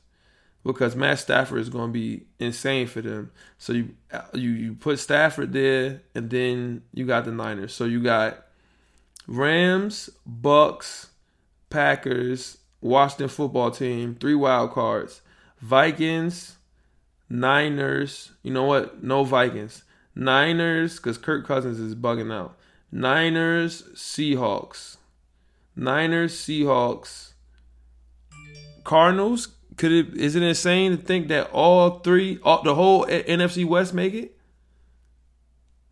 because 0.66 0.96
Matt 0.96 1.20
Stafford 1.20 1.60
is 1.60 1.70
to 1.70 1.88
be 1.88 2.26
insane 2.40 2.88
for 2.88 3.02
them. 3.02 3.32
So 3.60 3.74
you 3.74 3.90
uh, 4.12 4.22
you 4.34 4.50
you 4.50 4.74
put 4.74 4.98
Stafford 4.98 5.54
there, 5.54 6.02
and 6.16 6.28
then 6.32 6.82
you 6.92 7.06
got 7.06 7.26
the 7.26 7.32
Niners. 7.32 7.76
So 7.76 7.86
you 7.86 8.02
got 8.02 8.44
Rams, 9.28 10.10
Bucks, 10.26 11.12
Packers, 11.70 12.58
Washington 12.82 13.30
football 13.30 13.70
team, 13.70 14.18
three 14.20 14.36
wild 14.36 14.72
cards, 14.72 15.22
Vikings, 15.62 16.58
Niners. 17.30 18.32
You 18.42 18.54
know 18.54 18.64
what? 18.64 19.04
No 19.04 19.24
Vikings. 19.24 19.84
Niners, 20.16 20.98
because 20.98 21.18
Kirk 21.18 21.46
Cousins 21.46 21.80
is 21.80 21.94
bugging 21.94 22.34
out. 22.34 22.58
Niners, 22.92 23.84
Seahawks. 23.94 24.98
Niners, 25.76 26.34
Seahawks. 26.36 27.34
Cardinals, 28.84 29.50
could 29.78 29.92
it 29.92 30.16
is 30.16 30.36
it 30.36 30.44
insane 30.44 30.92
to 30.92 30.98
think 30.98 31.28
that 31.28 31.50
all 31.52 32.00
three, 32.00 32.40
all, 32.44 32.64
the 32.64 32.76
whole 32.76 33.06
NFC 33.06 33.66
West 33.66 33.94
make 33.94 34.14
it? 34.14 34.38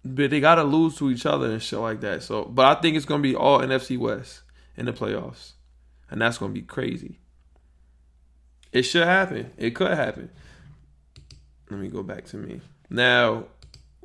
But 0.06 0.30
they 0.30 0.40
gotta 0.40 0.64
lose 0.64 0.96
to 0.98 1.10
each 1.10 1.26
other 1.26 1.52
and 1.52 1.62
shit 1.62 1.80
like 1.80 2.02
that. 2.02 2.24
So, 2.24 2.46
but 2.46 2.66
I 2.66 2.80
think 2.82 2.96
it's 2.96 3.06
gonna 3.06 3.24
be 3.24 3.36
all 3.36 3.60
NFC 3.60 3.98
West 3.98 4.42
in 4.78 4.86
the 4.86 4.94
playoffs, 4.94 5.54
and 6.10 6.22
that's 6.22 6.38
gonna 6.38 6.54
be 6.54 6.62
crazy. 6.62 7.20
It 8.72 8.84
should 8.84 9.08
happen. 9.08 9.52
It 9.58 9.72
could 9.72 9.92
happen. 9.92 10.30
Let 11.70 11.80
me 11.80 11.90
go 11.90 12.04
back 12.04 12.26
to 12.26 12.38
me 12.38 12.62
now. 12.90 13.46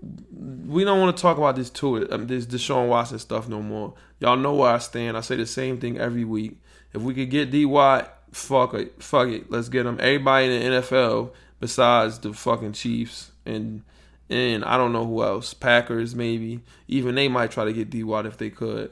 We 0.01 0.85
don't 0.85 1.01
want 1.01 1.17
to 1.17 1.21
talk 1.21 1.39
about 1.39 1.57
this 1.57 1.71
to 1.71 2.11
um, 2.13 2.27
this 2.27 2.47
Deshaun 2.47 2.89
Watson 2.89 3.19
stuff 3.19 3.49
no 3.49 3.61
more. 3.63 3.95
Y'all 4.21 4.37
know 4.37 4.55
where 4.55 4.75
I 4.75 4.79
stand. 4.79 5.17
I 5.17 5.21
say 5.21 5.37
the 5.37 5.47
same 5.47 5.79
thing 5.79 5.99
every 5.99 6.25
week. 6.25 6.61
If 6.93 7.03
we 7.03 7.15
could 7.15 7.31
get 7.31 7.51
D 7.51 7.65
Watt 7.65 8.19
fuck 8.33 8.75
it, 8.75 9.03
fuck 9.03 9.29
it, 9.29 9.51
let's 9.51 9.69
get 9.69 9.87
him. 9.87 9.99
Everybody 10.01 10.47
in 10.47 10.73
the 10.73 10.79
NFL 10.81 11.33
besides 11.61 12.19
the 12.19 12.33
fucking 12.33 12.73
Chiefs 12.73 13.33
and 13.45 13.83
and 14.31 14.63
I 14.65 14.77
don't 14.77 14.93
know 14.93 15.07
who 15.07 15.23
else, 15.23 15.55
Packers 15.55 16.15
maybe. 16.15 16.61
Even 16.87 17.15
they 17.15 17.29
might 17.29 17.51
try 17.51 17.65
to 17.65 17.73
get 17.73 17.91
D 17.91 18.05
Watt 18.05 18.27
if 18.27 18.37
they 18.37 18.51
could. 18.51 18.91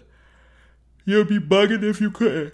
You'll 1.04 1.24
be 1.24 1.38
bugging 1.38 1.82
if 1.82 2.00
you 2.00 2.10
could. 2.10 2.52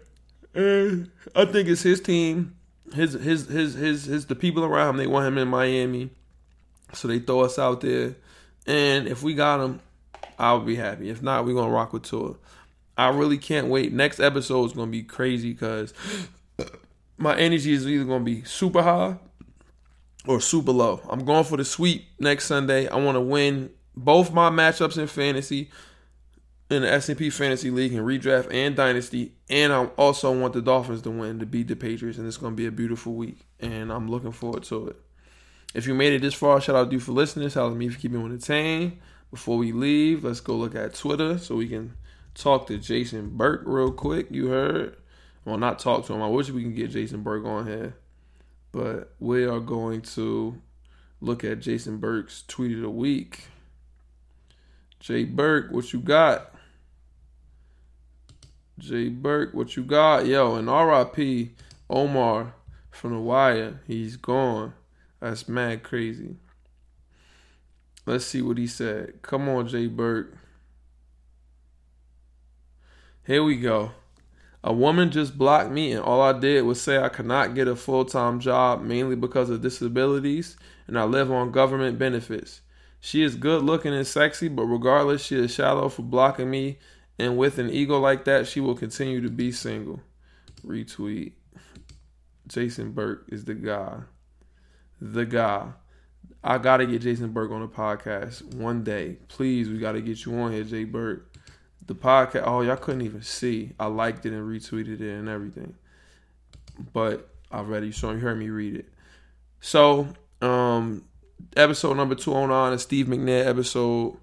And 0.54 1.10
I 1.34 1.44
think 1.44 1.68
it's 1.68 1.82
his 1.82 2.00
team, 2.00 2.56
his 2.92 3.12
his 3.14 3.46
his 3.48 3.74
his 3.74 4.04
his 4.04 4.26
the 4.26 4.34
people 4.34 4.64
around 4.64 4.90
him. 4.90 4.96
They 4.96 5.06
want 5.06 5.26
him 5.26 5.38
in 5.38 5.48
Miami, 5.48 6.10
so 6.92 7.08
they 7.08 7.20
throw 7.20 7.40
us 7.40 7.58
out 7.58 7.80
there. 7.80 8.16
And 8.66 9.06
if 9.08 9.22
we 9.22 9.34
got 9.34 9.60
him, 9.60 9.80
I'll 10.38 10.60
be 10.60 10.76
happy. 10.76 11.10
If 11.10 11.22
not, 11.22 11.44
we're 11.44 11.54
gonna 11.54 11.72
rock 11.72 11.92
with 11.92 12.04
Tua. 12.04 12.36
I 12.96 13.08
really 13.08 13.38
can't 13.38 13.68
wait. 13.68 13.92
Next 13.92 14.20
episode 14.20 14.66
is 14.66 14.72
gonna 14.72 14.90
be 14.90 15.02
crazy 15.02 15.52
because 15.52 15.94
my 17.18 17.36
energy 17.36 17.72
is 17.72 17.86
either 17.86 18.04
to 18.04 18.20
be 18.20 18.44
super 18.44 18.82
high 18.82 19.16
or 20.26 20.40
super 20.40 20.72
low. 20.72 21.00
I'm 21.08 21.24
going 21.24 21.44
for 21.44 21.56
the 21.56 21.64
sweep 21.64 22.06
next 22.18 22.46
Sunday. 22.46 22.88
I 22.88 22.96
want 22.96 23.16
to 23.16 23.20
win 23.20 23.70
both 23.96 24.32
my 24.32 24.50
matchups 24.50 24.98
in 24.98 25.06
fantasy 25.06 25.70
in 26.70 26.82
the 26.82 26.88
SMP 26.88 27.32
Fantasy 27.32 27.70
League 27.70 27.92
and 27.92 28.06
redraft 28.06 28.52
and 28.52 28.74
dynasty, 28.74 29.32
and 29.50 29.72
I 29.72 29.84
also 29.96 30.32
want 30.32 30.54
the 30.54 30.62
Dolphins 30.62 31.02
to 31.02 31.10
win 31.10 31.38
to 31.40 31.46
beat 31.46 31.68
the 31.68 31.76
Patriots, 31.76 32.18
and 32.18 32.26
it's 32.26 32.38
going 32.38 32.52
to 32.52 32.56
be 32.56 32.66
a 32.66 32.72
beautiful 32.72 33.14
week, 33.14 33.40
and 33.60 33.92
I'm 33.92 34.08
looking 34.08 34.32
forward 34.32 34.62
to 34.64 34.88
it. 34.88 34.96
If 35.74 35.86
you 35.86 35.94
made 35.94 36.12
it 36.12 36.22
this 36.22 36.34
far, 36.34 36.60
shout 36.60 36.76
out 36.76 36.90
to 36.90 36.94
you 36.94 37.00
for 37.00 37.12
listening. 37.12 37.48
Shout 37.48 37.66
out 37.66 37.70
to 37.70 37.74
me 37.74 37.88
for 37.88 37.98
keeping 37.98 38.18
me 38.18 38.24
entertained. 38.26 38.98
Before 39.30 39.56
we 39.56 39.72
leave, 39.72 40.24
let's 40.24 40.40
go 40.40 40.54
look 40.54 40.74
at 40.74 40.94
Twitter 40.94 41.38
so 41.38 41.56
we 41.56 41.68
can 41.68 41.94
talk 42.34 42.66
to 42.66 42.76
Jason 42.76 43.36
Burke 43.36 43.62
real 43.64 43.90
quick. 43.90 44.26
You 44.30 44.48
heard 44.48 44.96
well, 45.44 45.58
not 45.58 45.78
talk 45.78 46.06
to 46.06 46.12
him. 46.12 46.22
I 46.22 46.28
wish 46.28 46.50
we 46.50 46.62
can 46.62 46.74
get 46.74 46.90
Jason 46.90 47.22
Burke 47.22 47.44
on 47.44 47.66
here, 47.66 47.96
but 48.70 49.12
we 49.18 49.44
are 49.44 49.60
going 49.60 50.02
to 50.02 50.60
look 51.20 51.42
at 51.42 51.60
Jason 51.60 51.98
Burke's 51.98 52.44
tweet 52.46 52.76
of 52.76 52.82
the 52.82 52.90
week. 52.90 53.48
Jay 55.00 55.24
Burke, 55.24 55.72
what 55.72 55.92
you 55.92 55.98
got? 55.98 56.54
Jay 58.78 59.08
Burke, 59.08 59.52
what 59.52 59.76
you 59.76 59.82
got? 59.82 60.26
Yo, 60.26 60.54
and 60.54 60.68
RIP 60.68 61.50
Omar 61.90 62.54
from 62.90 63.12
the 63.12 63.20
wire. 63.20 63.80
He's 63.86 64.16
gone. 64.16 64.74
That's 65.22 65.48
mad 65.48 65.84
crazy. 65.84 66.34
Let's 68.06 68.24
see 68.24 68.42
what 68.42 68.58
he 68.58 68.66
said. 68.66 69.22
Come 69.22 69.48
on, 69.48 69.68
Jay 69.68 69.86
Burke. 69.86 70.36
Here 73.24 73.44
we 73.44 73.54
go. 73.54 73.92
A 74.64 74.72
woman 74.72 75.12
just 75.12 75.38
blocked 75.38 75.70
me, 75.70 75.92
and 75.92 76.02
all 76.02 76.20
I 76.20 76.36
did 76.36 76.64
was 76.64 76.80
say 76.80 76.98
I 76.98 77.08
could 77.08 77.26
not 77.26 77.54
get 77.54 77.68
a 77.68 77.76
full 77.76 78.04
time 78.04 78.40
job 78.40 78.82
mainly 78.82 79.14
because 79.14 79.48
of 79.48 79.62
disabilities, 79.62 80.56
and 80.88 80.98
I 80.98 81.04
live 81.04 81.30
on 81.30 81.52
government 81.52 82.00
benefits. 82.00 82.60
She 82.98 83.22
is 83.22 83.36
good 83.36 83.62
looking 83.62 83.94
and 83.94 84.06
sexy, 84.06 84.48
but 84.48 84.64
regardless, 84.64 85.24
she 85.24 85.36
is 85.36 85.54
shallow 85.54 85.88
for 85.88 86.02
blocking 86.02 86.50
me, 86.50 86.80
and 87.16 87.36
with 87.36 87.58
an 87.58 87.70
ego 87.70 88.00
like 88.00 88.24
that, 88.24 88.48
she 88.48 88.58
will 88.58 88.74
continue 88.74 89.20
to 89.20 89.30
be 89.30 89.52
single. 89.52 90.00
Retweet. 90.66 91.34
Jason 92.48 92.90
Burke 92.90 93.26
is 93.28 93.44
the 93.44 93.54
guy. 93.54 94.00
The 95.04 95.26
guy. 95.26 95.68
I 96.44 96.58
gotta 96.58 96.86
get 96.86 97.02
Jason 97.02 97.32
Burke 97.32 97.50
on 97.50 97.60
the 97.60 97.68
podcast 97.68 98.54
one 98.54 98.84
day. 98.84 99.18
Please, 99.28 99.68
we 99.68 99.78
gotta 99.78 100.00
get 100.00 100.24
you 100.24 100.34
on 100.36 100.52
here, 100.52 100.64
Jay 100.64 100.84
Burke 100.84 101.32
the 101.86 101.94
podcast. 101.94 102.44
Oh, 102.46 102.62
y'all 102.62 102.76
couldn't 102.76 103.02
even 103.02 103.22
see. 103.22 103.72
I 103.78 103.86
liked 103.86 104.26
it 104.26 104.32
and 104.32 104.48
retweeted 104.48 105.00
it 105.00 105.18
and 105.18 105.28
everything. 105.28 105.74
But 106.92 107.28
I 107.50 107.60
read 107.62 107.84
it, 107.84 107.94
so 107.94 108.10
you 108.12 108.18
heard 108.18 108.38
me 108.38 108.50
read 108.50 108.76
it. 108.76 108.88
So, 109.60 110.08
um, 110.40 111.04
episode 111.56 111.96
number 111.96 112.14
two 112.14 112.34
on 112.34 112.50
on 112.50 112.72
is 112.72 112.82
Steve 112.82 113.06
McNair 113.06 113.46
episode. 113.46 114.16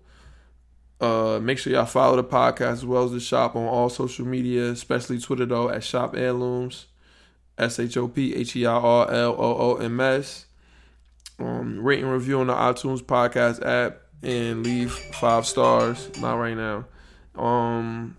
Uh, 1.00 1.40
make 1.42 1.58
sure 1.58 1.72
y'all 1.72 1.86
follow 1.86 2.18
the 2.18 2.24
podcast 2.24 2.74
as 2.74 2.86
well 2.86 3.06
as 3.06 3.12
the 3.12 3.20
shop 3.20 3.56
on 3.56 3.66
all 3.66 3.90
social 3.90 4.26
media, 4.26 4.70
especially 4.70 5.20
Twitter 5.20 5.46
though 5.46 5.70
at 5.70 5.84
Shop 5.84 6.16
Heirlooms, 6.16 6.88
S 7.58 7.80
H 7.80 7.96
O 7.96 8.08
P 8.10 8.36
H 8.36 8.56
E 8.56 8.66
R 8.66 8.82
R 8.82 9.12
L 9.12 9.36
O 9.38 9.56
O 9.58 9.76
M 9.76 10.00
S. 10.00 10.46
Um, 11.40 11.82
rate 11.82 12.04
and 12.04 12.12
review 12.12 12.40
on 12.42 12.48
the 12.48 12.54
iTunes 12.54 13.02
podcast 13.02 13.66
app 13.66 14.02
and 14.22 14.64
leave 14.64 14.92
five 14.92 15.46
stars. 15.46 16.10
Not 16.20 16.36
right 16.36 16.56
now. 16.56 16.86
Um, 17.42 18.18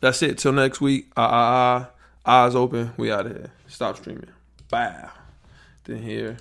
That's 0.00 0.22
it. 0.22 0.38
Till 0.38 0.52
next 0.52 0.80
week. 0.80 1.12
Ah 1.16 1.28
ah 1.30 1.88
ah. 2.24 2.44
Eyes 2.44 2.54
open. 2.54 2.92
We 2.96 3.10
out 3.10 3.26
of 3.26 3.32
here. 3.32 3.52
Stop 3.66 3.96
streaming. 3.96 4.30
Bye. 4.70 5.08
Then 5.84 6.02
here. 6.02 6.36